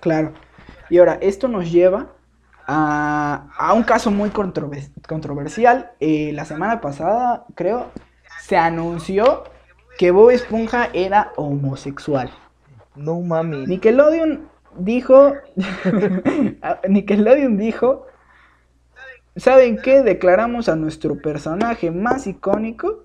Claro. 0.00 0.34
Y 0.90 0.98
ahora, 0.98 1.14
esto 1.22 1.48
nos 1.48 1.72
lleva 1.72 2.12
a, 2.66 3.72
un 3.74 3.82
caso 3.82 4.10
muy 4.10 4.30
controversial. 4.30 5.92
Eh, 6.00 6.32
la 6.32 6.44
semana 6.44 6.80
pasada, 6.80 7.44
creo, 7.54 7.90
se 8.40 8.56
anunció 8.56 9.44
que 9.98 10.10
Bob 10.10 10.30
Esponja 10.30 10.88
era 10.92 11.32
homosexual. 11.36 12.30
No 12.96 13.20
mami. 13.20 13.66
Nickelodeon 13.66 14.48
dijo. 14.78 15.34
Nickelodeon 16.88 17.56
dijo. 17.56 18.06
¿Saben 19.36 19.78
qué? 19.82 20.02
Declaramos 20.02 20.68
a 20.68 20.76
nuestro 20.76 21.20
personaje 21.20 21.90
más 21.90 22.26
icónico 22.28 23.04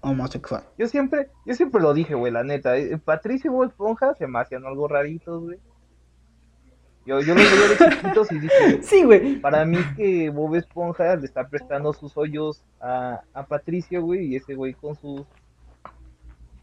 homosexual. 0.00 0.64
Yo 0.76 0.88
siempre, 0.88 1.30
yo 1.46 1.54
siempre 1.54 1.80
lo 1.80 1.94
dije, 1.94 2.14
güey, 2.14 2.32
la 2.32 2.42
neta. 2.42 2.76
Eh, 2.76 2.98
Patricio 2.98 3.50
y 3.50 3.54
Bob 3.54 3.68
Esponja 3.68 4.14
se 4.14 4.26
me 4.26 4.40
hacían 4.40 4.66
algo 4.66 4.88
raritos, 4.88 5.40
güey. 5.40 5.58
Yo, 7.04 7.20
yo 7.20 7.34
los 7.34 7.44
veía 7.44 7.68
de 7.68 7.96
chiquitos 7.96 8.32
y 8.32 8.38
dije, 8.38 8.78
sí, 8.82 9.02
güey. 9.02 9.36
Para 9.36 9.64
mí 9.64 9.78
que 9.96 10.30
Bob 10.30 10.54
Esponja 10.54 11.16
le 11.16 11.26
está 11.26 11.48
prestando 11.48 11.92
sus 11.92 12.16
hoyos 12.16 12.62
a, 12.80 13.22
a 13.34 13.44
Patricio, 13.44 14.02
güey, 14.02 14.26
y 14.26 14.36
ese 14.36 14.54
güey 14.54 14.74
con 14.74 14.94
sus 14.94 15.24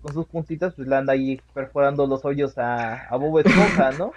con 0.02 0.14
sus 0.14 0.26
puntitas, 0.28 0.74
pues 0.76 0.88
le 0.88 0.96
anda 0.96 1.12
ahí 1.12 1.42
perforando 1.54 2.08
los 2.08 2.24
hoyos 2.24 2.58
a, 2.58 3.06
a 3.08 3.16
Bob 3.18 3.40
Esponja, 3.40 3.92
¿no? 3.92 4.14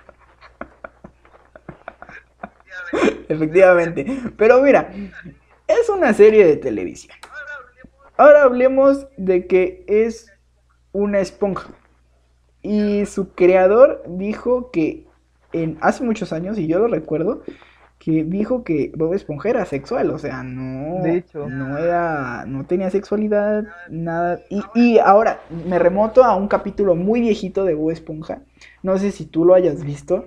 Efectivamente. 3.28 4.06
Pero 4.36 4.62
mira, 4.62 4.92
es 5.66 5.88
una 5.88 6.12
serie 6.14 6.46
de 6.46 6.56
televisión. 6.56 7.16
Ahora 8.16 8.42
hablemos 8.44 9.06
de 9.16 9.46
que 9.46 9.84
es 9.88 10.30
una 10.92 11.20
esponja. 11.20 11.70
Y 12.60 13.06
su 13.06 13.34
creador 13.34 14.04
dijo 14.06 14.70
que 14.70 15.06
en 15.52 15.78
hace 15.80 16.04
muchos 16.04 16.32
años, 16.32 16.58
y 16.58 16.66
yo 16.66 16.78
lo 16.78 16.88
recuerdo, 16.88 17.42
que 17.98 18.24
dijo 18.24 18.64
que 18.64 18.92
Bob 18.96 19.14
Esponja 19.14 19.50
era 19.50 19.64
sexual, 19.64 20.10
o 20.10 20.18
sea, 20.18 20.42
no, 20.42 21.02
de 21.02 21.18
hecho. 21.18 21.48
no 21.48 21.78
era, 21.78 22.44
no 22.46 22.66
tenía 22.66 22.90
sexualidad, 22.90 23.64
nada. 23.88 24.40
Y, 24.50 24.62
y 24.74 24.98
ahora 24.98 25.40
me 25.68 25.78
remoto 25.78 26.24
a 26.24 26.34
un 26.34 26.48
capítulo 26.48 26.96
muy 26.96 27.20
viejito 27.20 27.64
de 27.64 27.74
Bob 27.74 27.90
Esponja, 27.90 28.42
no 28.82 28.98
sé 28.98 29.12
si 29.12 29.24
tú 29.24 29.44
lo 29.44 29.54
hayas 29.54 29.84
visto, 29.84 30.26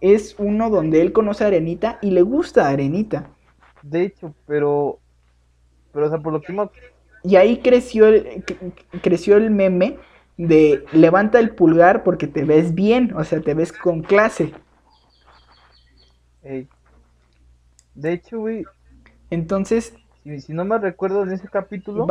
es 0.00 0.36
uno 0.38 0.68
donde 0.68 1.00
él 1.00 1.12
conoce 1.12 1.44
a 1.44 1.46
Arenita 1.46 1.98
y 2.02 2.10
le 2.10 2.20
gusta 2.20 2.66
a 2.66 2.70
Arenita. 2.70 3.30
De 3.82 4.02
hecho, 4.02 4.34
pero, 4.46 4.98
pero 5.92 6.06
o 6.06 6.08
sea, 6.10 6.18
por 6.18 6.32
lo 6.32 6.42
que 6.42 6.52
y 7.24 7.36
ahí 7.36 7.58
creció 7.58 8.06
el, 8.06 8.44
creció 9.02 9.38
el 9.38 9.50
meme 9.50 9.96
de 10.36 10.84
levanta 10.92 11.38
el 11.38 11.50
pulgar 11.54 12.04
porque 12.04 12.26
te 12.26 12.44
ves 12.44 12.74
bien, 12.74 13.14
o 13.16 13.24
sea, 13.24 13.40
te 13.40 13.54
ves 13.54 13.72
con 13.72 14.02
clase. 14.02 14.52
De 17.94 18.12
hecho, 18.12 18.40
güey. 18.40 18.64
Entonces. 19.30 19.94
Si, 20.24 20.52
no 20.52 20.64
me 20.64 20.78
recuerdo 20.78 21.22
en 21.22 21.32
ese 21.32 21.48
capítulo. 21.48 22.06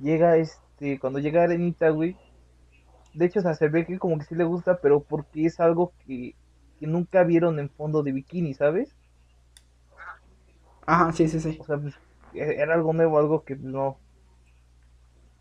Llega 0.00 0.36
este. 0.36 0.98
Cuando 0.98 1.18
llega 1.18 1.42
Arenita, 1.42 1.90
güey. 1.90 2.16
De 3.14 3.26
hecho, 3.26 3.40
o 3.40 3.54
se 3.54 3.68
ve 3.68 3.86
que 3.86 3.98
como 3.98 4.18
que 4.18 4.24
sí 4.24 4.34
le 4.34 4.44
gusta, 4.44 4.78
pero 4.80 5.00
porque 5.00 5.46
es 5.46 5.60
algo 5.60 5.92
que, 6.04 6.34
que 6.80 6.86
nunca 6.86 7.22
vieron 7.22 7.60
en 7.60 7.70
fondo 7.70 8.02
de 8.02 8.10
bikini, 8.10 8.54
¿sabes? 8.54 8.96
Ajá, 10.84 11.12
sí, 11.12 11.28
sí, 11.28 11.38
sí. 11.38 11.56
O 11.60 11.64
sea, 11.64 11.78
pues 11.78 11.94
e-, 12.34 12.56
era 12.60 12.74
algo 12.74 12.92
nuevo, 12.92 13.18
algo 13.18 13.44
que 13.44 13.56
no, 13.56 13.98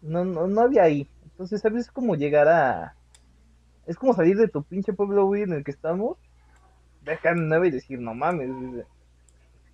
no, 0.01 0.23
no, 0.25 0.61
había 0.61 0.83
ahí. 0.83 1.09
Entonces, 1.23 1.61
¿sabes? 1.61 1.85
Es 1.85 1.91
como 1.91 2.15
llegar 2.15 2.47
a... 2.47 2.95
Es 3.85 3.97
como 3.97 4.13
salir 4.13 4.37
de 4.37 4.47
tu 4.47 4.63
pinche 4.63 4.93
pueblo, 4.93 5.25
güey, 5.25 5.41
en 5.41 5.53
el 5.53 5.63
que 5.63 5.71
estamos, 5.71 6.17
carne 7.21 7.43
nueva 7.43 7.67
y 7.67 7.71
decir, 7.71 7.99
no 7.99 8.13
mames, 8.13 8.49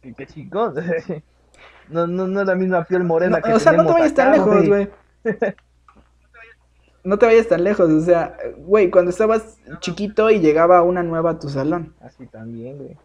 qué, 0.01 0.13
qué 0.13 0.27
chingón. 0.27 0.75
no, 1.89 2.07
no, 2.07 2.27
no 2.27 2.41
es 2.41 2.47
la 2.47 2.55
misma 2.55 2.83
piel 2.85 3.03
morena 3.03 3.41
que 3.41 3.53
O 3.53 3.59
sea, 3.59 3.71
no 3.73 3.85
te 3.85 3.93
vayas 3.93 4.13
tan 4.13 4.31
lejos, 4.31 4.67
güey. 4.67 4.89
no 7.03 7.17
te 7.17 7.25
vayas 7.25 7.47
tan 7.47 7.63
lejos, 7.63 7.89
o 7.89 8.01
sea, 8.01 8.37
güey, 8.57 8.89
cuando 8.89 9.11
estabas 9.11 9.57
chiquito 9.79 10.29
y 10.29 10.39
llegaba 10.39 10.83
una 10.83 11.03
nueva 11.03 11.31
a 11.31 11.39
tu 11.39 11.49
salón. 11.49 11.93
Así 12.01 12.27
también, 12.27 12.77
güey. 12.77 12.97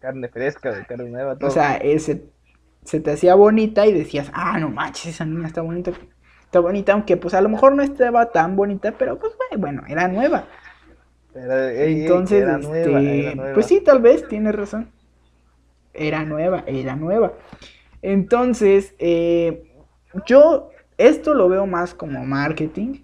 Carne 0.00 0.28
fresca, 0.28 0.72
de 0.72 0.86
carne 0.86 1.10
nueva, 1.10 1.36
todo. 1.36 1.48
O 1.48 1.52
sea, 1.52 1.76
ese 1.76 2.28
se 2.88 3.00
te 3.00 3.12
hacía 3.12 3.34
bonita 3.34 3.86
y 3.86 3.92
decías, 3.92 4.30
ah, 4.32 4.58
no 4.58 4.70
manches, 4.70 5.14
esa 5.14 5.24
niña 5.26 5.46
está 5.46 5.60
bonita, 5.60 5.92
está 6.44 6.60
bonita, 6.60 6.94
aunque 6.94 7.18
pues 7.18 7.34
a 7.34 7.40
lo 7.42 7.50
mejor 7.50 7.74
no 7.74 7.82
estaba 7.82 8.30
tan 8.30 8.56
bonita, 8.56 8.92
pero 8.92 9.18
pues 9.18 9.32
bueno, 9.58 9.82
era 9.88 10.08
nueva. 10.08 10.46
Entonces, 11.44 12.44
este, 12.60 13.36
pues 13.54 13.66
sí, 13.66 13.80
tal 13.80 14.00
vez, 14.00 14.26
tienes 14.28 14.54
razón. 14.54 14.90
Era 15.94 16.24
nueva, 16.24 16.64
era 16.66 16.96
nueva. 16.96 17.32
Entonces, 18.02 18.94
eh, 18.98 19.64
yo 20.26 20.70
esto 20.96 21.34
lo 21.34 21.48
veo 21.48 21.66
más 21.66 21.94
como 21.94 22.24
marketing. 22.24 23.00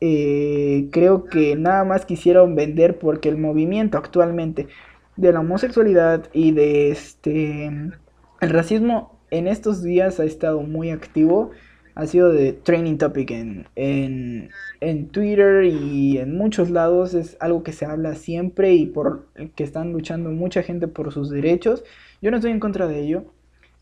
Eh, 0.00 0.88
creo 0.92 1.24
que 1.24 1.56
nada 1.56 1.84
más 1.84 2.04
quisieron 2.04 2.54
vender 2.54 2.98
porque 2.98 3.28
el 3.28 3.38
movimiento 3.38 3.96
actualmente 3.96 4.68
de 5.16 5.32
la 5.32 5.40
homosexualidad 5.40 6.28
y 6.34 6.52
de 6.52 6.90
este 6.90 7.66
el 7.66 8.50
racismo 8.50 9.18
en 9.30 9.48
estos 9.48 9.82
días 9.82 10.20
ha 10.20 10.24
estado 10.24 10.60
muy 10.60 10.90
activo. 10.90 11.52
Ha 11.96 12.06
sido 12.06 12.30
de 12.30 12.52
training 12.52 12.98
topic 12.98 13.30
en, 13.30 13.66
en, 13.74 15.08
Twitter 15.08 15.64
y 15.64 16.18
en 16.18 16.36
muchos 16.36 16.70
lados. 16.70 17.14
Es 17.14 17.36
algo 17.40 17.62
que 17.62 17.72
se 17.72 17.86
habla 17.86 18.14
siempre 18.14 18.74
y 18.74 18.86
por 18.86 19.26
que 19.54 19.64
están 19.64 19.92
luchando 19.92 20.30
mucha 20.30 20.62
gente 20.62 20.88
por 20.88 21.10
sus 21.10 21.30
derechos. 21.30 21.84
Yo 22.20 22.30
no 22.30 22.36
estoy 22.36 22.52
en 22.52 22.60
contra 22.60 22.86
de 22.86 23.00
ello. 23.00 23.24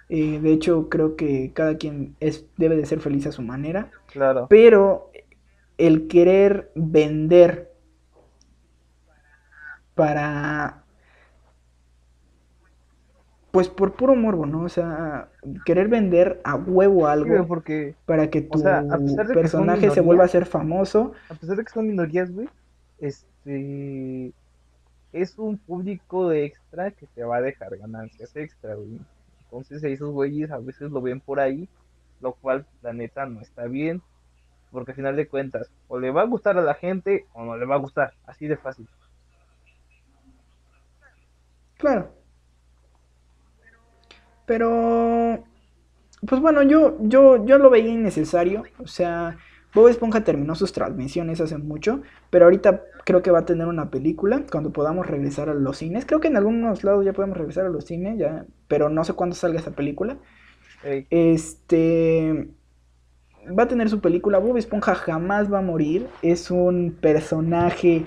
Eh, 0.08 0.38
de 0.40 0.52
hecho, 0.52 0.88
creo 0.88 1.16
que 1.16 1.50
cada 1.54 1.76
quien 1.76 2.14
es, 2.20 2.46
debe 2.56 2.76
de 2.76 2.86
ser 2.86 3.00
feliz 3.00 3.26
a 3.26 3.32
su 3.32 3.42
manera. 3.42 3.90
Claro. 4.12 4.46
Pero 4.48 5.10
el 5.76 6.06
querer 6.06 6.70
vender 6.76 7.72
para 9.94 10.83
pues 13.54 13.68
por 13.68 13.92
puro 13.92 14.16
morbo, 14.16 14.46
¿no? 14.46 14.62
O 14.62 14.68
sea, 14.68 15.28
querer 15.64 15.86
vender 15.86 16.40
a 16.42 16.56
huevo 16.56 17.06
algo 17.06 17.46
porque, 17.46 17.94
para 18.04 18.28
que 18.28 18.42
tu 18.42 18.60
personaje 19.32 19.90
se 19.90 20.00
vuelva 20.00 20.24
a 20.24 20.28
ser 20.28 20.44
famoso. 20.44 21.12
A 21.28 21.34
pesar 21.34 21.56
de 21.56 21.64
que 21.64 21.70
son 21.70 21.86
minorías, 21.86 22.32
güey, 22.32 22.48
este 22.98 24.32
es 25.12 25.38
un 25.38 25.56
público 25.56 26.30
de 26.30 26.46
extra 26.46 26.90
que 26.90 27.06
te 27.06 27.22
va 27.22 27.36
a 27.36 27.42
dejar 27.42 27.76
ganancias 27.76 28.34
extra, 28.34 28.74
güey. 28.74 28.98
Entonces 29.44 29.84
esos 29.84 30.10
güeyes 30.10 30.50
a 30.50 30.58
veces 30.58 30.90
lo 30.90 31.00
ven 31.00 31.20
por 31.20 31.38
ahí, 31.38 31.68
lo 32.20 32.32
cual 32.32 32.66
la 32.82 32.92
neta 32.92 33.24
no 33.24 33.40
está 33.40 33.66
bien, 33.66 34.02
porque 34.72 34.90
al 34.90 34.96
final 34.96 35.14
de 35.14 35.28
cuentas, 35.28 35.70
o 35.86 36.00
le 36.00 36.10
va 36.10 36.22
a 36.22 36.26
gustar 36.26 36.58
a 36.58 36.62
la 36.62 36.74
gente 36.74 37.26
o 37.34 37.44
no 37.44 37.56
le 37.56 37.66
va 37.66 37.76
a 37.76 37.78
gustar, 37.78 38.14
así 38.26 38.48
de 38.48 38.56
fácil. 38.56 38.88
Claro. 41.76 42.23
Pero, 44.46 45.44
pues 46.26 46.40
bueno, 46.40 46.62
yo, 46.62 46.96
yo, 47.00 47.44
yo 47.44 47.58
lo 47.58 47.70
veía 47.70 47.92
innecesario. 47.92 48.64
O 48.78 48.86
sea, 48.86 49.36
Bob 49.74 49.88
Esponja 49.88 50.22
terminó 50.22 50.54
sus 50.54 50.72
transmisiones 50.72 51.40
hace 51.40 51.58
mucho, 51.58 52.02
pero 52.30 52.44
ahorita 52.44 52.82
creo 53.04 53.22
que 53.22 53.30
va 53.30 53.40
a 53.40 53.44
tener 53.44 53.66
una 53.66 53.90
película 53.90 54.44
cuando 54.50 54.72
podamos 54.72 55.06
regresar 55.06 55.48
a 55.48 55.54
los 55.54 55.78
cines. 55.78 56.06
Creo 56.06 56.20
que 56.20 56.28
en 56.28 56.36
algunos 56.36 56.84
lados 56.84 57.04
ya 57.04 57.12
podemos 57.12 57.36
regresar 57.36 57.66
a 57.66 57.70
los 57.70 57.84
cines, 57.84 58.18
ya, 58.18 58.46
pero 58.68 58.88
no 58.88 59.04
sé 59.04 59.14
cuándo 59.14 59.34
salga 59.34 59.58
esa 59.60 59.72
película. 59.72 60.16
Este 61.10 62.48
va 63.46 63.64
a 63.64 63.68
tener 63.68 63.88
su 63.88 64.00
película. 64.00 64.38
Bob 64.38 64.56
Esponja 64.56 64.94
jamás 64.94 65.52
va 65.52 65.58
a 65.58 65.62
morir. 65.62 66.06
Es 66.22 66.50
un 66.50 66.96
personaje 67.00 68.06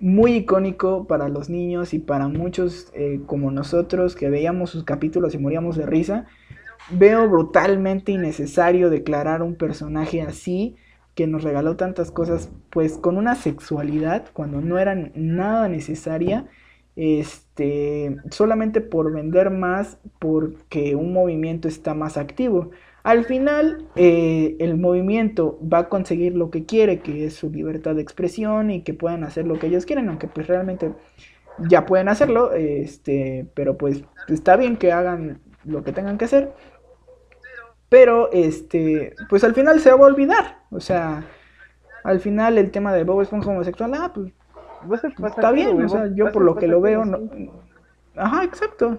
muy 0.00 0.34
icónico 0.34 1.06
para 1.06 1.28
los 1.28 1.48
niños 1.48 1.94
y 1.94 1.98
para 1.98 2.28
muchos 2.28 2.90
eh, 2.94 3.20
como 3.26 3.50
nosotros 3.50 4.14
que 4.14 4.30
veíamos 4.30 4.70
sus 4.70 4.84
capítulos 4.84 5.34
y 5.34 5.38
moríamos 5.38 5.76
de 5.76 5.86
risa. 5.86 6.26
Veo 6.90 7.28
brutalmente 7.28 8.12
innecesario 8.12 8.90
declarar 8.90 9.42
un 9.42 9.56
personaje 9.56 10.22
así 10.22 10.76
que 11.14 11.26
nos 11.26 11.42
regaló 11.42 11.76
tantas 11.76 12.10
cosas 12.12 12.48
pues 12.70 12.96
con 12.96 13.18
una 13.18 13.34
sexualidad 13.34 14.26
cuando 14.32 14.60
no 14.60 14.78
era 14.78 14.94
nada 15.14 15.68
necesaria 15.68 16.46
este 16.94 18.16
solamente 18.30 18.80
por 18.80 19.12
vender 19.12 19.50
más 19.50 19.98
porque 20.20 20.94
un 20.94 21.12
movimiento 21.12 21.66
está 21.66 21.94
más 21.94 22.16
activo 22.16 22.70
al 23.08 23.24
final, 23.24 23.86
eh, 23.96 24.54
el 24.58 24.76
movimiento 24.76 25.58
va 25.66 25.78
a 25.78 25.88
conseguir 25.88 26.36
lo 26.36 26.50
que 26.50 26.66
quiere, 26.66 27.00
que 27.00 27.24
es 27.24 27.36
su 27.36 27.48
libertad 27.48 27.94
de 27.94 28.02
expresión 28.02 28.70
y 28.70 28.82
que 28.82 28.92
puedan 28.92 29.24
hacer 29.24 29.46
lo 29.46 29.58
que 29.58 29.68
ellos 29.68 29.86
quieren, 29.86 30.10
aunque 30.10 30.28
pues 30.28 30.46
realmente 30.46 30.92
ya 31.70 31.86
pueden 31.86 32.10
hacerlo, 32.10 32.52
este, 32.52 33.48
pero 33.54 33.78
pues 33.78 34.04
está 34.28 34.56
bien 34.56 34.76
que 34.76 34.92
hagan 34.92 35.40
lo 35.64 35.84
que 35.84 35.92
tengan 35.92 36.18
que 36.18 36.26
hacer. 36.26 36.52
Pero, 37.88 38.30
este, 38.30 39.14
pues 39.30 39.42
al 39.42 39.54
final 39.54 39.80
se 39.80 39.90
va 39.90 39.96
a 39.96 40.10
olvidar. 40.10 40.58
O 40.70 40.80
sea, 40.80 41.24
al 42.04 42.20
final 42.20 42.58
el 42.58 42.70
tema 42.70 42.92
de 42.92 43.04
Bob 43.04 43.22
Esponja 43.22 43.48
homosexual, 43.48 43.90
ah, 43.94 44.12
pues 44.12 44.34
está 45.02 45.50
bien. 45.50 45.82
O 45.82 45.88
sea, 45.88 46.14
yo 46.14 46.30
por 46.30 46.42
lo 46.42 46.56
que 46.56 46.68
lo 46.68 46.82
veo, 46.82 47.06
no... 47.06 47.20
Ajá, 48.16 48.44
exacto 48.44 48.98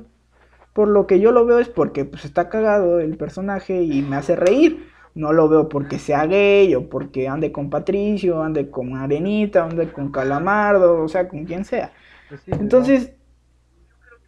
por 0.79 0.87
lo 0.87 1.07
que 1.07 1.19
yo 1.19 1.33
lo 1.33 1.45
veo 1.45 1.59
es 1.59 1.67
porque 1.67 2.05
pues 2.05 2.23
está 2.23 2.47
cagado 2.47 3.01
el 3.01 3.17
personaje 3.17 3.81
y 3.81 4.01
me 4.01 4.15
hace 4.15 4.37
reír. 4.37 4.87
No 5.13 5.33
lo 5.33 5.49
veo 5.49 5.67
porque 5.67 5.99
sea 5.99 6.25
gay 6.25 6.73
o 6.73 6.87
porque 6.87 7.27
ande 7.27 7.51
con 7.51 7.69
Patricio, 7.69 8.41
ande 8.41 8.69
con 8.71 8.95
Arenita, 8.95 9.65
ande 9.65 9.91
con 9.91 10.09
Calamardo, 10.09 11.03
o 11.03 11.09
sea, 11.09 11.27
con 11.27 11.43
quien 11.43 11.65
sea. 11.65 11.91
Pues 12.29 12.43
Entonces, 12.47 13.11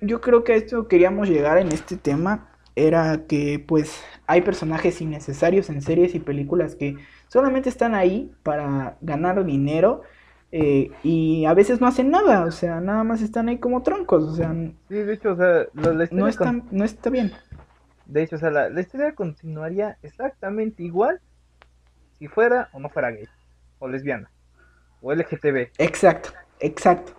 yo 0.02 0.20
creo 0.20 0.44
que 0.44 0.52
a 0.52 0.56
esto 0.58 0.90
queríamos 0.90 1.30
llegar 1.30 1.58
en 1.58 1.70
este 1.70 1.96
tema. 1.96 2.50
Era 2.76 3.26
que 3.28 3.64
pues 3.66 4.04
hay 4.28 4.42
personajes 4.42 5.00
innecesarios 5.00 5.70
en 5.70 5.82
series 5.82 6.16
y 6.16 6.20
películas 6.20 6.76
que 6.76 6.98
solamente 7.30 7.70
están 7.70 7.96
ahí 7.96 8.30
para 8.44 8.98
ganar 9.00 9.46
dinero 9.46 10.02
eh, 10.54 10.92
y 11.02 11.46
a 11.46 11.54
veces 11.54 11.80
no 11.80 11.88
hacen 11.88 12.12
nada, 12.12 12.44
o 12.44 12.52
sea, 12.52 12.82
nada 12.82 13.06
más 13.06 13.22
están 13.22 13.48
ahí 13.48 13.58
como 13.58 13.84
troncos, 13.84 14.24
o 14.24 14.36
sea... 14.36 14.54
Sí, 14.90 14.96
de 14.96 15.14
hecho, 15.14 15.32
o 15.32 15.36
sea, 15.38 15.66
no, 15.74 16.28
está, 16.28 16.54
no 16.72 16.84
está 16.84 17.10
bien. 17.10 17.32
De 18.06 18.24
hecho, 18.24 18.36
o 18.36 18.40
sea, 18.40 18.52
la, 18.52 18.82
historia 18.82 19.16
continuaría 19.16 19.98
exactamente 20.04 20.84
igual 20.84 21.22
si 22.20 22.28
fuera 22.28 22.70
o 22.74 22.80
no 22.80 22.90
fuera 22.90 23.12
gay, 23.12 23.30
o 23.80 23.88
lesbiana, 23.88 24.30
o 25.02 25.14
LGTB. 25.14 25.72
Exacto, 25.78 26.32
exacto. 26.60 27.14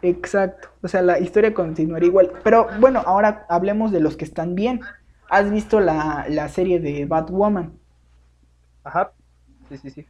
Exacto. 0.00 0.68
O 0.82 0.88
sea, 0.88 1.00
la 1.00 1.18
historia 1.18 1.54
continuaría 1.54 2.08
igual. 2.08 2.32
Pero 2.42 2.68
bueno, 2.78 3.02
ahora 3.06 3.46
hablemos 3.48 3.90
de 3.90 4.00
los 4.00 4.18
que 4.18 4.26
están 4.26 4.54
bien. 4.54 4.80
¿Has 5.30 5.50
visto 5.50 5.80
la, 5.80 6.26
la 6.28 6.50
serie 6.50 6.78
de 6.78 7.06
Batwoman? 7.06 7.78
Ajá. 8.82 9.12
Sí, 9.70 9.78
sí, 9.78 9.90
sí 9.90 10.06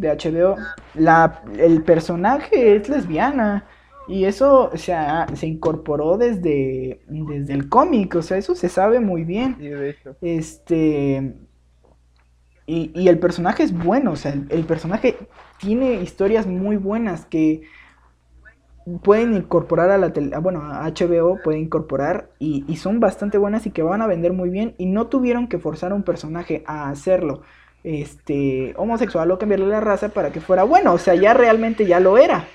de 0.00 0.08
HBO, 0.10 0.56
la, 0.94 1.42
el 1.58 1.82
personaje 1.82 2.76
es 2.76 2.88
lesbiana. 2.88 3.66
Y 4.08 4.24
eso, 4.24 4.70
o 4.72 4.76
sea, 4.76 5.28
se 5.34 5.46
incorporó 5.46 6.16
desde, 6.16 7.00
desde 7.06 7.52
el 7.52 7.68
cómic, 7.68 8.16
o 8.16 8.22
sea, 8.22 8.38
eso 8.38 8.56
se 8.56 8.68
sabe 8.68 8.98
muy 8.98 9.24
bien. 9.24 9.56
Este. 10.20 11.36
Y, 12.66 12.90
y, 12.94 13.08
el 13.08 13.18
personaje 13.18 13.62
es 13.62 13.72
bueno, 13.72 14.12
o 14.12 14.16
sea, 14.16 14.32
el, 14.32 14.64
personaje 14.64 15.16
tiene 15.58 15.94
historias 16.02 16.46
muy 16.46 16.76
buenas 16.76 17.24
que 17.26 17.62
pueden 19.02 19.34
incorporar 19.34 19.90
a 19.90 19.98
la 19.98 20.12
tele, 20.12 20.36
bueno, 20.38 20.62
a 20.62 20.88
HBO 20.88 21.40
puede 21.42 21.58
incorporar 21.58 22.30
y, 22.38 22.64
y 22.68 22.76
son 22.76 23.00
bastante 23.00 23.38
buenas 23.38 23.66
y 23.66 23.70
que 23.70 23.82
van 23.82 24.02
a 24.02 24.06
vender 24.06 24.32
muy 24.32 24.50
bien 24.50 24.74
y 24.78 24.86
no 24.86 25.08
tuvieron 25.08 25.48
que 25.48 25.58
forzar 25.58 25.90
a 25.90 25.96
un 25.96 26.04
personaje 26.04 26.62
a 26.66 26.90
hacerlo 26.90 27.42
este, 27.84 28.74
homosexual 28.76 29.30
o 29.30 29.38
cambiarle 29.38 29.66
la 29.66 29.80
raza 29.80 30.10
para 30.10 30.32
que 30.32 30.40
fuera 30.40 30.64
bueno, 30.64 30.94
o 30.94 30.98
sea, 30.98 31.14
ya 31.14 31.34
realmente 31.34 31.86
ya 31.86 32.00
lo 32.00 32.18
era. 32.18 32.46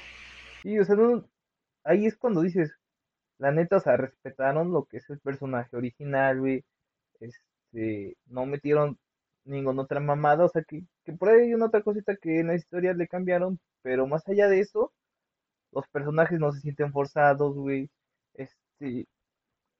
Sí, 0.61 0.79
o 0.79 0.85
sea, 0.85 0.95
ahí 1.83 2.05
es 2.05 2.15
cuando 2.17 2.41
dices, 2.41 2.71
la 3.37 3.51
neta, 3.51 3.77
o 3.77 3.79
sea, 3.79 3.97
respetaron 3.97 4.71
lo 4.71 4.85
que 4.85 4.97
es 4.97 5.09
el 5.09 5.19
personaje 5.19 5.75
original, 5.75 6.39
güey, 6.39 6.63
este, 7.19 8.17
no 8.27 8.45
metieron 8.45 8.97
ninguna 9.45 9.83
otra 9.83 9.99
mamada, 9.99 10.45
o 10.45 10.49
sea, 10.49 10.63
que, 10.63 10.83
que 11.03 11.13
por 11.13 11.29
ahí 11.29 11.41
hay 11.41 11.53
una 11.53 11.67
otra 11.67 11.83
cosita 11.83 12.15
que 12.17 12.39
en 12.39 12.47
la 12.47 12.55
historia 12.55 12.93
le 12.93 13.07
cambiaron, 13.07 13.59
pero 13.81 14.07
más 14.07 14.27
allá 14.27 14.47
de 14.47 14.59
eso, 14.59 14.93
los 15.71 15.87
personajes 15.89 16.39
no 16.39 16.51
se 16.51 16.61
sienten 16.61 16.91
forzados, 16.91 17.55
güey, 17.55 17.89
este, 18.33 19.07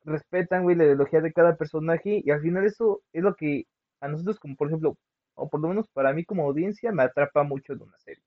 respetan, 0.04 0.64
güey, 0.64 0.76
la 0.76 0.86
ideología 0.86 1.22
de 1.22 1.34
cada 1.34 1.56
personaje 1.58 2.22
y 2.24 2.32
al 2.32 2.42
final 2.42 2.66
eso 2.66 3.02
es 3.14 3.24
lo 3.24 3.36
que 3.36 3.66
a 4.02 4.08
nosotros, 4.08 4.40
como 4.40 4.56
por 4.56 4.68
ejemplo, 4.68 4.98
o 5.36 5.50
por 5.50 5.60
lo 5.60 5.70
menos 5.70 5.88
para 5.90 6.14
mí 6.14 6.26
como 6.26 6.44
audiencia, 6.44 6.92
me 6.92 7.04
atrapa 7.04 7.44
mucho 7.44 7.76
de 7.76 7.84
una 7.84 7.98
serie. 8.00 8.24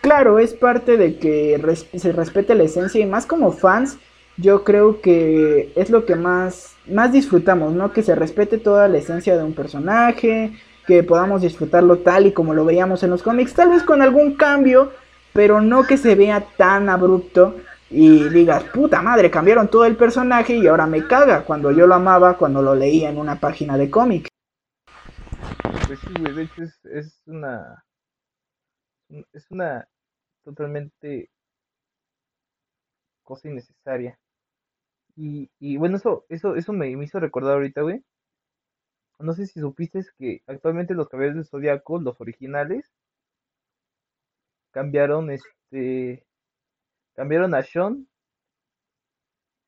Claro, 0.00 0.38
es 0.38 0.52
parte 0.52 0.96
de 0.96 1.18
que 1.18 1.60
se 1.94 2.12
respete 2.12 2.54
la 2.54 2.64
esencia 2.64 3.00
y 3.00 3.06
más 3.06 3.24
como 3.24 3.52
fans, 3.52 3.98
yo 4.36 4.64
creo 4.64 5.00
que 5.00 5.72
es 5.76 5.90
lo 5.90 6.04
que 6.06 6.16
más, 6.16 6.74
más 6.88 7.12
disfrutamos, 7.12 7.72
¿no? 7.72 7.92
Que 7.92 8.02
se 8.02 8.14
respete 8.14 8.58
toda 8.58 8.88
la 8.88 8.98
esencia 8.98 9.36
de 9.36 9.44
un 9.44 9.54
personaje, 9.54 10.52
que 10.86 11.04
podamos 11.04 11.42
disfrutarlo 11.42 11.98
tal 11.98 12.26
y 12.26 12.32
como 12.32 12.54
lo 12.54 12.64
veíamos 12.64 13.02
en 13.02 13.10
los 13.10 13.22
cómics, 13.22 13.54
tal 13.54 13.70
vez 13.70 13.84
con 13.84 14.02
algún 14.02 14.34
cambio, 14.34 14.92
pero 15.32 15.60
no 15.60 15.84
que 15.84 15.96
se 15.96 16.14
vea 16.14 16.44
tan 16.56 16.88
abrupto 16.88 17.56
y 17.92 18.28
digas, 18.30 18.64
puta 18.64 19.02
madre, 19.02 19.30
cambiaron 19.30 19.68
todo 19.68 19.84
el 19.84 19.96
personaje 19.96 20.56
y 20.56 20.66
ahora 20.66 20.86
me 20.86 21.06
caga 21.06 21.44
cuando 21.44 21.70
yo 21.70 21.86
lo 21.86 21.94
amaba 21.94 22.38
cuando 22.38 22.62
lo 22.62 22.74
leía 22.74 23.10
en 23.10 23.18
una 23.18 23.38
página 23.38 23.76
de 23.76 23.90
cómic. 23.90 24.28
Pues 25.86 26.00
sí, 26.00 26.14
güey, 26.18 26.34
de 26.34 26.42
hecho 26.44 26.62
es, 26.62 26.84
es 26.86 27.22
una. 27.26 27.84
Es 29.32 29.50
una 29.50 29.86
totalmente 30.42 31.30
cosa 33.22 33.48
innecesaria. 33.48 34.18
Y, 35.14 35.50
y 35.58 35.76
bueno, 35.76 35.98
eso, 35.98 36.24
eso, 36.30 36.56
eso 36.56 36.72
me, 36.72 36.96
me 36.96 37.04
hizo 37.04 37.20
recordar 37.20 37.54
ahorita, 37.54 37.82
güey. 37.82 38.02
No 39.18 39.34
sé 39.34 39.46
si 39.46 39.60
supiste 39.60 40.02
que 40.18 40.42
actualmente 40.46 40.94
los 40.94 41.10
caballeros 41.10 41.36
de 41.36 41.44
Zodíaco, 41.44 42.00
los 42.00 42.18
originales, 42.20 42.90
cambiaron 44.70 45.30
este 45.30 46.24
Cambiaron 47.14 47.54
a 47.54 47.62
Sean, 47.62 48.08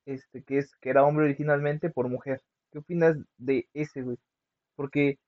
este, 0.07 0.42
que 0.42 0.59
es, 0.59 0.74
que 0.76 0.90
era 0.90 1.04
hombre 1.04 1.24
originalmente, 1.26 1.90
por 1.90 2.09
mujer. 2.09 2.42
¿Qué 2.70 2.78
opinas 2.78 3.16
de 3.38 3.68
ese, 3.74 4.02
güey? 4.02 4.18
Porque 4.76 5.18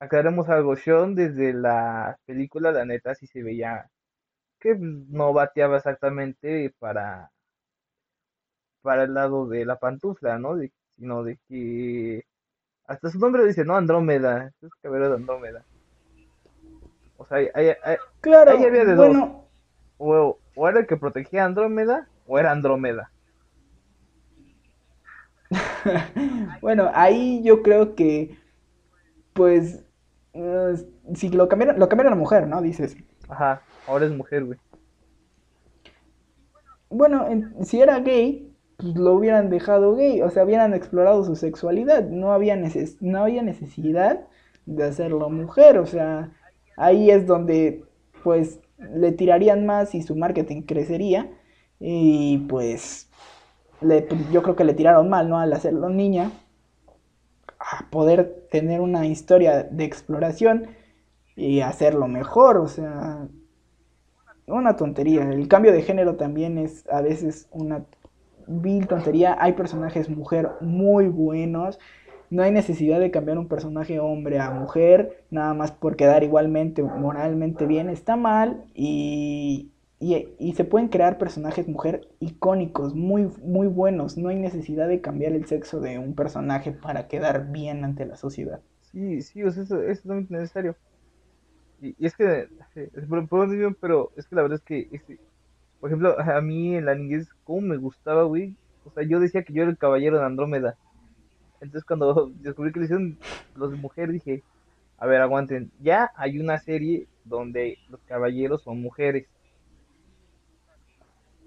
aclaremos 0.00 0.48
algo, 0.48 0.76
Sean 0.76 1.14
desde 1.14 1.52
la 1.52 2.18
película, 2.26 2.72
la 2.72 2.84
neta, 2.84 3.14
sí 3.14 3.26
se 3.26 3.42
veía 3.42 3.90
que 4.60 4.76
no 4.78 5.32
bateaba 5.32 5.76
exactamente 5.76 6.74
para 6.78 7.30
para 8.84 9.04
el 9.04 9.14
lado 9.14 9.46
de 9.46 9.64
la 9.64 9.76
pantufla, 9.78 10.38
¿no? 10.38 10.56
De, 10.56 10.70
sino 10.96 11.24
de 11.24 11.38
que 11.48 12.24
hasta 12.86 13.08
su 13.10 13.18
nombre 13.18 13.46
dice, 13.46 13.64
¿no? 13.64 13.76
Andrómeda, 13.76 14.52
es 14.60 14.70
caballero 14.82 15.08
de 15.08 15.16
Andrómeda. 15.16 15.64
O 17.16 17.26
sea, 17.26 17.38
hay, 17.38 17.74
claro, 18.20 18.50
ahí 18.52 18.64
había 18.64 18.84
de 18.84 18.94
dos. 18.94 19.43
O, 19.98 20.38
o, 20.54 20.68
era 20.68 20.80
el 20.80 20.86
que 20.86 20.96
protegía 20.96 21.42
a 21.42 21.46
Andrómeda 21.46 22.08
o 22.26 22.38
era 22.38 22.50
Andrómeda. 22.50 23.10
bueno, 26.60 26.90
ahí 26.94 27.42
yo 27.44 27.62
creo 27.62 27.94
que, 27.94 28.36
pues, 29.32 29.84
eh, 30.32 30.74
si 31.14 31.28
lo 31.30 31.48
cambiaron, 31.48 31.78
lo 31.78 31.88
cambiaron 31.88 32.12
a 32.12 32.16
mujer, 32.16 32.46
¿no? 32.48 32.60
Dices. 32.60 32.96
Ajá, 33.28 33.62
ahora 33.86 34.06
es 34.06 34.12
mujer, 34.12 34.44
güey. 34.44 34.58
Bueno, 36.90 37.26
si 37.62 37.80
era 37.80 37.98
gay, 38.00 38.54
pues 38.76 38.94
lo 38.96 39.14
hubieran 39.14 39.50
dejado 39.50 39.94
gay, 39.96 40.22
o 40.22 40.30
sea, 40.30 40.44
hubieran 40.44 40.74
explorado 40.74 41.24
su 41.24 41.36
sexualidad, 41.36 42.04
no 42.08 42.32
había, 42.32 42.56
no 43.00 43.22
había 43.22 43.42
necesidad 43.42 44.26
de 44.66 44.84
hacerlo 44.84 45.30
mujer, 45.30 45.78
o 45.78 45.86
sea, 45.86 46.32
ahí 46.76 47.10
es 47.10 47.26
donde, 47.26 47.84
pues, 48.22 48.60
le 48.78 49.12
tirarían 49.12 49.66
más 49.66 49.94
y 49.94 50.02
su 50.02 50.16
marketing 50.16 50.62
crecería, 50.62 51.30
y 51.80 52.38
pues, 52.48 53.10
le, 53.80 54.06
yo 54.32 54.42
creo 54.42 54.56
que 54.56 54.64
le 54.64 54.74
tiraron 54.74 55.08
mal, 55.08 55.28
¿no? 55.28 55.38
Al 55.38 55.52
hacerlo 55.52 55.88
niña, 55.88 56.30
a 57.58 57.90
poder 57.90 58.46
tener 58.50 58.80
una 58.80 59.06
historia 59.06 59.64
de 59.64 59.84
exploración 59.84 60.68
y 61.36 61.60
hacerlo 61.60 62.08
mejor, 62.08 62.58
o 62.58 62.68
sea, 62.68 63.28
una 64.46 64.76
tontería. 64.76 65.22
El 65.30 65.48
cambio 65.48 65.72
de 65.72 65.82
género 65.82 66.16
también 66.16 66.58
es 66.58 66.86
a 66.88 67.00
veces 67.00 67.48
una 67.50 67.84
vil 68.46 68.86
tontería. 68.86 69.36
Hay 69.40 69.52
personajes 69.52 70.08
mujer 70.08 70.50
muy 70.60 71.08
buenos. 71.08 71.78
No 72.34 72.42
hay 72.42 72.50
necesidad 72.50 72.98
de 72.98 73.12
cambiar 73.12 73.38
un 73.38 73.46
personaje 73.46 74.00
hombre 74.00 74.40
a 74.40 74.50
mujer, 74.50 75.24
nada 75.30 75.54
más 75.54 75.70
por 75.70 75.94
quedar 75.94 76.24
igualmente 76.24 76.82
moralmente 76.82 77.64
bien. 77.64 77.88
Está 77.88 78.16
mal 78.16 78.64
y, 78.74 79.70
y, 80.00 80.52
se 80.54 80.64
pueden 80.64 80.88
crear 80.88 81.16
personajes 81.16 81.68
mujer 81.68 82.08
icónicos, 82.18 82.92
muy, 82.92 83.30
muy 83.40 83.68
buenos. 83.68 84.18
No 84.18 84.30
hay 84.30 84.40
necesidad 84.40 84.88
de 84.88 85.00
cambiar 85.00 85.30
el 85.30 85.46
sexo 85.46 85.78
de 85.78 86.00
un 86.00 86.16
personaje 86.16 86.72
para 86.72 87.06
quedar 87.06 87.52
bien 87.52 87.84
ante 87.84 88.04
la 88.04 88.16
sociedad. 88.16 88.60
Sí, 88.80 89.22
sí, 89.22 89.42
eso, 89.42 89.62
eso 89.62 89.80
es 89.84 90.04
necesario. 90.04 90.74
Y, 91.80 91.94
es 92.04 92.16
que, 92.16 92.48
pero 93.80 94.10
es 94.16 94.26
que 94.26 94.34
la 94.34 94.42
verdad 94.42 94.58
es 94.58 94.64
que, 94.64 94.88
este, 94.90 95.20
por 95.78 95.88
ejemplo, 95.88 96.18
a 96.18 96.40
mí 96.40 96.74
en 96.74 96.86
la 96.86 96.96
niñez, 96.96 97.28
¿cómo 97.44 97.60
me 97.60 97.76
gustaba, 97.76 98.24
güey? 98.24 98.56
O 98.84 98.90
sea, 98.90 99.04
yo 99.04 99.20
decía 99.20 99.44
que 99.44 99.52
yo 99.52 99.62
era 99.62 99.70
el 99.70 99.78
caballero 99.78 100.18
de 100.18 100.24
Andrómeda. 100.24 100.76
Entonces, 101.64 101.86
cuando 101.86 102.30
descubrí 102.40 102.72
que 102.72 102.80
le 102.80 102.84
hicieron 102.84 103.18
los 103.56 103.70
de 103.70 103.76
mujer, 103.76 104.12
dije, 104.12 104.42
a 104.98 105.06
ver, 105.06 105.20
aguanten, 105.20 105.72
ya 105.80 106.12
hay 106.16 106.38
una 106.38 106.58
serie 106.58 107.08
donde 107.24 107.78
los 107.88 108.00
caballeros 108.02 108.62
son 108.62 108.80
mujeres. 108.80 109.26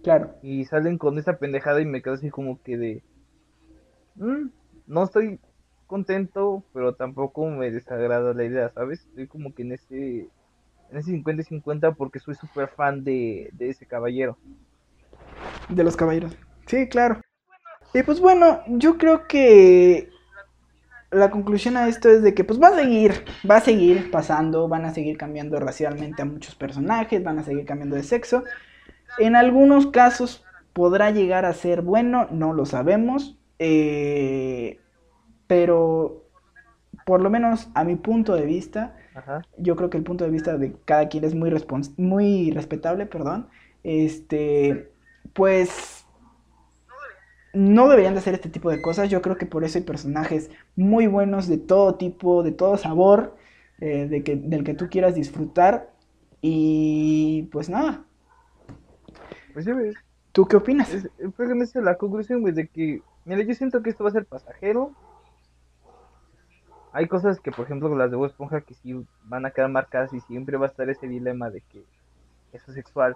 Claro. 0.03 0.35
Y 0.41 0.65
salen 0.65 0.97
con 0.97 1.17
esa 1.17 1.37
pendejada 1.37 1.81
y 1.81 1.85
me 1.85 2.01
quedo 2.01 2.15
así 2.15 2.29
como 2.29 2.61
que 2.61 2.77
de... 2.77 3.03
Mm, 4.15 4.49
no 4.87 5.03
estoy 5.03 5.39
contento, 5.85 6.63
pero 6.73 6.95
tampoco 6.95 7.45
me 7.47 7.71
desagrada 7.71 8.33
la 8.33 8.43
idea, 8.43 8.69
¿sabes? 8.69 9.05
Estoy 9.05 9.27
como 9.27 9.53
que 9.53 9.61
en 9.61 9.73
ese, 9.73 10.29
en 10.89 10.97
ese 10.97 11.11
50 11.11 11.41
y 11.41 11.45
50 11.45 11.91
porque 11.93 12.19
soy 12.19 12.35
súper 12.35 12.69
fan 12.69 13.03
de, 13.03 13.49
de 13.53 13.69
ese 13.69 13.85
caballero. 13.85 14.37
De 15.69 15.83
los 15.83 15.95
caballeros. 15.95 16.35
Sí, 16.65 16.87
claro. 16.87 17.21
Y 17.93 18.03
pues 18.03 18.19
bueno, 18.19 18.61
yo 18.67 18.97
creo 18.97 19.27
que 19.27 20.09
la 21.11 21.31
conclusión 21.31 21.77
a 21.77 21.87
esto 21.87 22.09
es 22.09 22.21
de 22.21 22.33
que 22.33 22.43
pues 22.43 22.61
va 22.61 22.67
a 22.69 22.75
seguir, 22.75 23.25
va 23.49 23.57
a 23.57 23.61
seguir 23.61 24.11
pasando, 24.11 24.67
van 24.67 24.85
a 24.85 24.93
seguir 24.93 25.17
cambiando 25.17 25.59
racialmente 25.59 26.21
a 26.21 26.25
muchos 26.25 26.55
personajes, 26.55 27.23
van 27.23 27.39
a 27.39 27.43
seguir 27.43 27.65
cambiando 27.65 27.95
de 27.95 28.03
sexo. 28.03 28.43
En 29.19 29.35
algunos 29.35 29.87
casos 29.87 30.43
podrá 30.73 31.11
llegar 31.11 31.45
a 31.45 31.53
ser 31.53 31.81
bueno, 31.81 32.27
no 32.31 32.53
lo 32.53 32.65
sabemos. 32.65 33.37
Eh, 33.59 34.79
pero 35.47 36.25
por 37.05 37.21
lo 37.21 37.29
menos 37.29 37.69
a 37.73 37.83
mi 37.83 37.95
punto 37.95 38.35
de 38.35 38.45
vista, 38.45 38.95
yo 39.57 39.75
creo 39.75 39.89
que 39.89 39.97
el 39.97 40.03
punto 40.03 40.25
de 40.25 40.29
vista 40.29 40.57
de 40.57 40.75
cada 40.85 41.07
quien 41.07 41.23
es 41.23 41.33
muy, 41.33 41.51
muy 41.97 42.51
respetable, 42.51 43.05
perdón. 43.05 43.47
Este, 43.83 44.91
pues 45.33 45.96
no 47.53 47.89
deberían 47.89 48.13
de 48.13 48.19
hacer 48.19 48.33
este 48.33 48.49
tipo 48.49 48.69
de 48.69 48.81
cosas. 48.81 49.09
Yo 49.09 49.21
creo 49.21 49.37
que 49.37 49.45
por 49.45 49.63
eso 49.63 49.77
hay 49.77 49.83
personajes 49.83 50.49
muy 50.75 51.07
buenos 51.07 51.47
de 51.47 51.57
todo 51.57 51.95
tipo, 51.95 52.43
de 52.43 52.51
todo 52.51 52.77
sabor, 52.77 53.35
eh, 53.79 54.07
de 54.07 54.23
que, 54.23 54.35
del 54.35 54.63
que 54.63 54.73
tú 54.73 54.89
quieras 54.89 55.15
disfrutar. 55.15 55.91
Y 56.41 57.49
pues 57.51 57.69
nada. 57.69 58.05
Pues 59.53 59.65
ya 59.65 59.73
ves. 59.73 59.95
¿Tú 60.31 60.45
qué 60.45 60.57
opinas? 60.57 60.93
Es, 60.93 61.09
es 61.17 61.75
la 61.75 61.97
conclusión, 61.97 62.41
güey, 62.41 62.53
de 62.53 62.67
que, 62.67 63.01
mira, 63.25 63.41
yo 63.43 63.53
siento 63.55 63.81
que 63.81 63.89
esto 63.89 64.03
va 64.03 64.11
a 64.11 64.13
ser 64.13 64.25
pasajero 64.25 64.93
hay 66.97 67.07
cosas 67.07 67.39
que, 67.39 67.51
por 67.51 67.65
ejemplo, 67.65 67.95
las 67.95 68.09
de 68.09 68.17
Bob 68.17 68.25
Esponja 68.25 68.61
que 68.61 68.73
sí 68.73 69.05
van 69.25 69.45
a 69.45 69.51
quedar 69.51 69.69
marcadas 69.69 70.13
y 70.13 70.19
siempre 70.21 70.57
va 70.57 70.65
a 70.65 70.69
estar 70.69 70.89
ese 70.89 71.07
dilema 71.07 71.51
de 71.51 71.61
que 71.61 71.83
eso 72.53 72.71
es 72.71 72.73
sexual. 72.73 73.15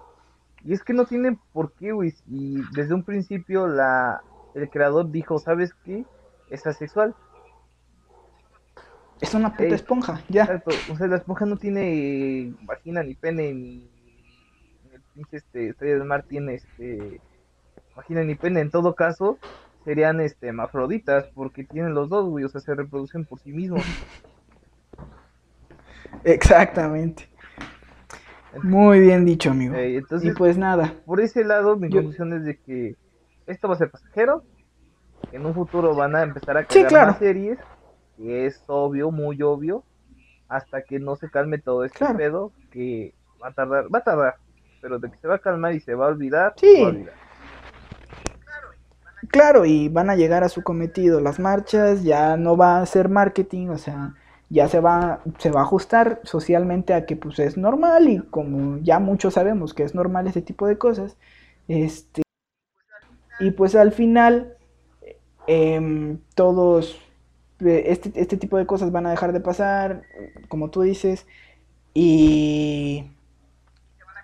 Y 0.63 0.73
es 0.73 0.83
que 0.83 0.93
no 0.93 1.05
tiene 1.05 1.37
por 1.53 1.73
qué, 1.73 1.91
güey. 1.91 2.13
Y 2.27 2.61
desde 2.73 2.93
un 2.93 3.03
principio 3.03 3.67
la, 3.67 4.21
el 4.53 4.69
creador 4.69 5.11
dijo, 5.11 5.39
¿sabes 5.39 5.73
qué? 5.85 6.05
Es 6.49 6.67
asexual. 6.67 7.15
Es 9.19 9.33
una 9.35 9.51
puta 9.51 9.75
esponja, 9.75 10.21
ya. 10.29 10.63
O 10.91 10.95
sea, 10.95 11.07
la 11.07 11.17
esponja 11.17 11.45
no 11.45 11.57
tiene 11.57 12.53
vagina 12.63 13.03
ni 13.03 13.13
pene 13.13 13.53
ni, 13.53 13.89
el 14.91 15.01
pinche 15.13 15.37
este, 15.37 15.69
estrella 15.69 15.95
del 15.95 16.05
mar 16.05 16.25
tiene 16.27 16.55
este 16.55 17.21
vagina 17.95 18.23
ni 18.23 18.33
pene. 18.33 18.61
En 18.61 18.71
todo 18.71 18.95
caso, 18.95 19.37
serían 19.85 20.21
este 20.21 20.47
hermafroditas 20.47 21.27
porque 21.35 21.63
tienen 21.63 21.93
los 21.93 22.09
dos, 22.09 22.27
güey, 22.29 22.45
o 22.45 22.49
sea, 22.49 22.61
se 22.61 22.73
reproducen 22.73 23.25
por 23.25 23.39
sí 23.39 23.51
mismos. 23.51 23.83
Exactamente. 26.23 27.30
Muy 28.63 28.99
bien 28.99 29.25
dicho, 29.25 29.51
amigo. 29.51 29.75
entonces, 29.75 30.29
y 30.29 30.33
pues 30.33 30.57
nada. 30.57 30.93
Por 31.05 31.21
ese 31.21 31.43
lado, 31.43 31.77
mi 31.77 31.89
conclusión 31.89 32.33
es 32.33 32.43
de 32.43 32.57
que 32.57 32.95
esto 33.47 33.67
va 33.67 33.75
a 33.75 33.77
ser 33.77 33.89
pasajero. 33.91 34.43
en 35.31 35.45
un 35.45 35.53
futuro 35.53 35.95
van 35.95 36.15
a 36.15 36.23
empezar 36.23 36.57
a 36.57 36.65
crear 36.65 37.07
más 37.07 37.17
series. 37.17 37.57
Que 38.17 38.45
es 38.45 38.63
obvio, 38.67 39.11
muy 39.11 39.41
obvio. 39.41 39.83
Hasta 40.47 40.83
que 40.83 40.99
no 40.99 41.15
se 41.15 41.29
calme 41.29 41.59
todo 41.59 41.85
este 41.85 42.05
pedo. 42.15 42.51
Que 42.71 43.13
va 43.41 43.49
a 43.49 43.53
tardar, 43.53 43.85
va 43.93 43.99
a 43.99 44.03
tardar. 44.03 44.35
Pero 44.81 44.99
de 44.99 45.09
que 45.09 45.17
se 45.17 45.27
va 45.27 45.35
a 45.35 45.39
calmar 45.39 45.73
y 45.73 45.79
se 45.79 45.95
va 45.95 46.05
a 46.05 46.09
olvidar, 46.09 46.53
sí. 46.57 46.81
va 46.81 46.87
a 46.87 46.89
olvidar. 46.89 47.13
Claro, 49.29 49.65
y 49.65 49.87
van 49.87 50.09
a 50.09 50.15
llegar 50.15 50.43
a 50.43 50.49
su 50.49 50.63
cometido 50.63 51.21
las 51.21 51.39
marchas, 51.39 52.03
ya 52.03 52.35
no 52.37 52.57
va 52.57 52.81
a 52.81 52.85
ser 52.85 53.07
marketing, 53.07 53.67
o 53.67 53.77
sea, 53.77 54.13
ya 54.51 54.67
se 54.67 54.79
va, 54.79 55.21
se 55.39 55.51
va 55.51 55.61
a 55.61 55.63
ajustar 55.63 56.21
socialmente 56.23 56.93
a 56.93 57.05
que 57.05 57.15
pues 57.15 57.39
es 57.39 57.57
normal 57.57 58.09
y 58.09 58.19
como 58.19 58.77
ya 58.83 58.99
muchos 58.99 59.33
sabemos 59.35 59.73
que 59.73 59.83
es 59.83 59.95
normal 59.95 60.27
ese 60.27 60.41
tipo 60.41 60.67
de 60.67 60.77
cosas, 60.77 61.17
este, 61.67 62.21
y 63.39 63.51
pues 63.51 63.75
al 63.75 63.91
final 63.91 64.57
em, 65.47 66.19
todos, 66.35 66.99
eh, 67.61 67.85
este, 67.87 68.11
este 68.15 68.37
tipo 68.37 68.57
de 68.57 68.65
cosas 68.67 68.91
van 68.91 69.07
a 69.07 69.11
dejar 69.11 69.33
de 69.33 69.39
pasar, 69.41 70.03
como 70.49 70.69
tú 70.69 70.81
dices, 70.81 71.25
y, 71.93 73.11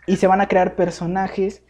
y 0.05 0.17
se 0.17 0.27
van 0.27 0.41
a 0.41 0.47
crear 0.47 0.75
personajes 0.75 1.63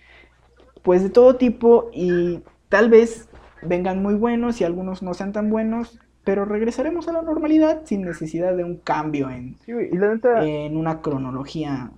pues 0.83 1.03
de 1.03 1.09
todo 1.09 1.35
tipo 1.37 1.89
y 1.93 2.43
Tal 2.69 2.89
vez 2.89 3.29
vengan 3.61 4.01
muy 4.01 4.15
buenos 4.15 4.59
y 4.59 4.65
algunos 4.65 5.01
no 5.01 5.13
sean 5.13 5.31
tan 5.31 5.49
buenos, 5.49 5.99
pero 6.27 6.43
regresaremos 6.43 7.07
a 7.07 7.13
la 7.13 7.21
normalidad 7.21 7.83
sin 7.85 8.01
necesidad 8.01 8.53
de 8.53 8.65
un 8.65 8.75
cambio 8.75 9.29
en, 9.29 9.55
en 9.65 10.75
una 10.75 11.01
cronología. 11.01 11.89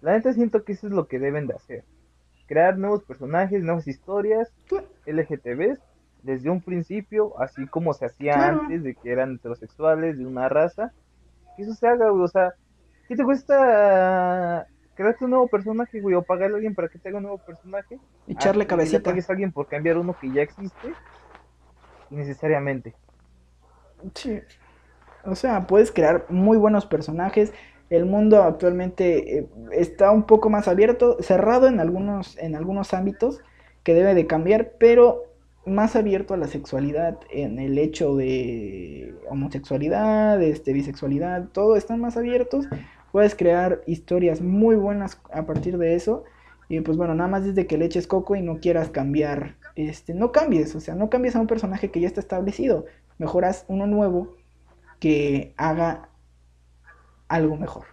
La 0.00 0.14
neta 0.14 0.32
siento 0.32 0.64
que 0.64 0.72
eso 0.72 0.88
es 0.88 0.92
lo 0.92 1.06
que 1.06 1.20
deben 1.20 1.46
de 1.46 1.54
hacer. 1.54 1.84
Crear 2.48 2.78
nuevos 2.78 3.04
personajes, 3.04 3.62
nuevas 3.62 3.86
historias, 3.86 4.52
LGTBs, 5.06 5.78
desde 6.24 6.50
un 6.50 6.62
principio, 6.62 7.40
así 7.40 7.68
como 7.68 7.94
se 7.94 8.06
hacía 8.06 8.48
antes 8.48 8.82
de 8.82 8.96
que 8.96 9.12
eran 9.12 9.36
heterosexuales, 9.36 10.18
de 10.18 10.26
una 10.26 10.48
raza. 10.48 10.92
Que 11.56 11.62
eso 11.62 11.74
se 11.74 11.86
haga, 11.86 12.12
O 12.12 12.26
sea, 12.26 12.54
¿qué 13.06 13.14
te 13.14 13.22
cuesta 13.22 14.66
creaste 14.96 15.26
un 15.26 15.30
nuevo 15.30 15.46
personaje, 15.46 16.00
güey, 16.00 16.16
o 16.16 16.22
pagarle 16.22 16.54
a 16.54 16.56
alguien 16.56 16.74
para 16.74 16.88
que 16.88 16.98
te 16.98 17.08
haga 17.08 17.18
un 17.18 17.22
nuevo 17.22 17.38
personaje. 17.38 18.00
Echarle 18.26 18.66
cabecita. 18.66 18.98
Y 18.98 19.02
pagues 19.02 19.30
a 19.30 19.32
alguien 19.34 19.52
por 19.52 19.68
cambiar 19.68 19.96
uno 19.96 20.16
que 20.20 20.28
ya 20.32 20.42
existe, 20.42 20.92
necesariamente. 22.10 22.96
Sí. 24.14 24.40
O 25.24 25.34
sea, 25.34 25.66
puedes 25.66 25.90
crear 25.92 26.26
muy 26.28 26.56
buenos 26.56 26.86
personajes. 26.86 27.52
El 27.90 28.06
mundo 28.06 28.42
actualmente 28.42 29.38
eh, 29.38 29.48
está 29.72 30.10
un 30.10 30.24
poco 30.24 30.50
más 30.50 30.68
abierto, 30.68 31.16
cerrado 31.20 31.68
en 31.68 31.80
algunos, 31.80 32.36
en 32.38 32.54
algunos 32.56 32.94
ámbitos 32.94 33.40
que 33.82 33.94
debe 33.94 34.14
de 34.14 34.26
cambiar, 34.26 34.72
pero 34.78 35.24
más 35.64 35.96
abierto 35.96 36.34
a 36.34 36.36
la 36.36 36.46
sexualidad 36.46 37.18
en 37.30 37.58
el 37.58 37.78
hecho 37.78 38.14
de 38.16 39.14
homosexualidad, 39.28 40.40
este, 40.42 40.72
bisexualidad, 40.72 41.48
todo 41.52 41.76
están 41.76 42.00
más 42.00 42.16
abiertos. 42.16 42.66
Puedes 43.12 43.34
crear 43.34 43.82
historias 43.86 44.40
muy 44.40 44.76
buenas 44.76 45.20
a 45.32 45.44
partir 45.44 45.78
de 45.78 45.94
eso. 45.94 46.24
Y 46.68 46.80
pues 46.80 46.96
bueno, 46.96 47.14
nada 47.14 47.28
más 47.28 47.44
desde 47.44 47.66
que 47.66 47.78
le 47.78 47.84
eches 47.84 48.06
coco 48.06 48.34
y 48.34 48.42
no 48.42 48.58
quieras 48.58 48.90
cambiar, 48.90 49.56
este, 49.76 50.14
no 50.14 50.32
cambies, 50.32 50.74
o 50.74 50.80
sea, 50.80 50.96
no 50.96 51.08
cambies 51.10 51.36
a 51.36 51.40
un 51.40 51.46
personaje 51.46 51.90
que 51.90 52.00
ya 52.00 52.08
está 52.08 52.20
establecido. 52.20 52.86
Mejoras 53.18 53.64
uno 53.68 53.86
nuevo 53.86 54.36
que 55.00 55.54
haga 55.56 56.08
algo 57.28 57.56
mejor. 57.56 57.84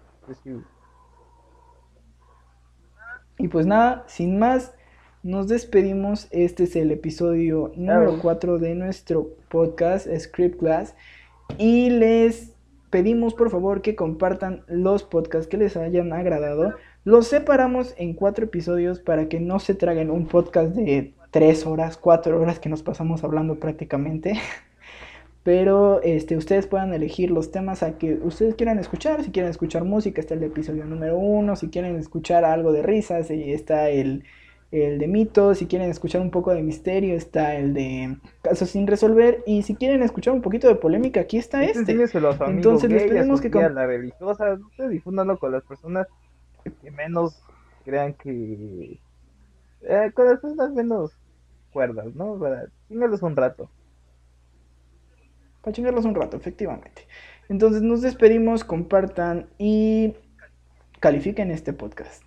Y 3.38 3.48
pues 3.48 3.66
nada, 3.66 4.04
sin 4.08 4.38
más, 4.40 4.74
nos 5.24 5.48
despedimos. 5.48 6.28
Este 6.32 6.64
es 6.64 6.76
el 6.76 6.92
episodio 6.92 7.72
número 7.76 8.20
4 8.22 8.60
de 8.60 8.76
nuestro 8.76 9.30
podcast 9.50 10.08
Script 10.18 10.60
Class. 10.60 10.96
Y 11.58 11.90
les 11.90 12.54
pedimos 12.90 13.34
por 13.34 13.50
favor 13.50 13.82
que 13.82 13.96
compartan 13.96 14.64
los 14.68 15.04
podcasts 15.04 15.48
que 15.48 15.58
les 15.58 15.76
hayan 15.78 16.14
agradado. 16.14 16.76
Los 17.06 17.28
separamos 17.28 17.96
en 17.98 18.14
cuatro 18.14 18.46
episodios 18.46 19.00
para 19.00 19.28
que 19.30 19.40
no 19.40 19.60
se 19.60 19.76
traguen 19.76 20.12
un 20.12 20.28
podcast 20.28 20.76
de 20.76 21.14
3 21.32 21.66
horas, 21.66 21.98
4 21.98 22.40
horas 22.40 22.60
que 22.60 22.70
nos 22.70 22.84
pasamos 22.84 23.24
hablando 23.24 23.60
prácticamente. 23.60 24.34
Pero 25.43 26.01
este, 26.03 26.38
ustedes 26.38 26.67
puedan 26.67 26.93
elegir 26.93 27.29
los 27.29 27.51
temas 27.51 27.84
a 27.84 27.97
que 27.97 28.13
ustedes 28.15 28.56
quieran 28.56 28.79
escuchar. 28.79 29.23
Si 29.23 29.32
quieren 29.32 29.51
escuchar 29.51 29.84
música, 29.84 30.21
está 30.21 30.36
el 30.36 30.43
episodio 30.43 30.86
número 30.86 31.17
1. 31.17 31.56
Si 31.58 31.69
quieren 31.69 31.97
escuchar 31.97 32.45
algo 32.45 32.71
de 32.71 32.82
risas, 32.82 33.29
está 33.29 33.89
el 33.89 34.23
el 34.73 34.97
de 34.97 35.08
mitos, 35.08 35.60
si 35.60 35.67
quieren 35.67 35.91
escuchar 35.91 36.19
un 36.19 36.32
poco 36.32 36.51
de 36.51 36.63
misterio, 36.63 37.13
está 37.13 37.56
el 37.56 37.75
de 37.75 38.17
casos 38.41 38.71
sin 38.71 38.88
resolver, 38.88 39.43
y 39.45 39.62
si 39.62 39.75
quieren 39.75 40.01
escuchar 40.01 40.34
un 40.34 40.41
poquito 40.41 40.67
de 40.67 40.73
polémica, 40.73 41.21
aquí 41.21 41.38
está 41.38 41.63
este. 41.63 41.91
Entonces 42.47 42.89
les 42.89 43.03
pedimos 43.03 43.39
que 43.39 43.51
con... 43.51 43.75
la 43.75 43.86
religiosa, 43.86 44.58
difúndanlo 44.89 45.38
con 45.38 45.51
las 45.51 45.63
personas 45.63 46.08
que 46.63 46.89
menos 46.89 47.39
crean 47.86 48.13
que 48.15 48.99
eh, 49.82 50.12
con 50.15 50.25
las 50.25 50.39
personas 50.39 50.71
menos 50.71 51.12
cuerdas, 51.71 52.15
¿no? 52.15 52.39
Para 52.39 52.65
un 52.89 53.36
rato. 53.36 53.69
Para 55.63 55.73
chingarlos 55.73 56.06
un 56.06 56.13
rato, 56.13 56.36
efectivamente. 56.36 57.08
Entonces 57.49 57.82
nos 57.82 58.02
despedimos, 58.02 58.63
compartan 58.63 59.47
y 59.58 60.13
califiquen 60.99 61.52
este 61.52 61.71
podcast. 61.71 62.23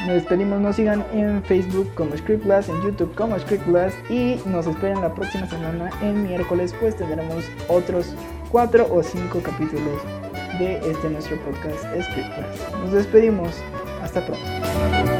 Nos 0.00 0.14
despedimos, 0.14 0.60
nos 0.60 0.76
sigan 0.76 1.04
en 1.12 1.42
Facebook 1.44 1.94
como 1.94 2.16
Scriptblast, 2.16 2.70
en 2.70 2.82
YouTube 2.82 3.14
como 3.14 3.38
Scriptblast 3.38 3.96
y 4.10 4.40
nos 4.46 4.66
esperen 4.66 5.00
la 5.00 5.14
próxima 5.14 5.46
semana 5.46 5.90
en 6.00 6.22
miércoles 6.22 6.74
pues 6.80 6.96
tendremos 6.96 7.44
otros 7.68 8.14
cuatro 8.50 8.88
o 8.90 9.02
cinco 9.02 9.40
capítulos 9.40 10.02
de 10.58 10.78
este 10.90 11.10
nuestro 11.10 11.36
podcast 11.44 11.84
Scriptblast. 11.84 12.74
Nos 12.76 12.92
despedimos, 12.92 13.54
hasta 14.02 14.24
pronto. 14.26 15.19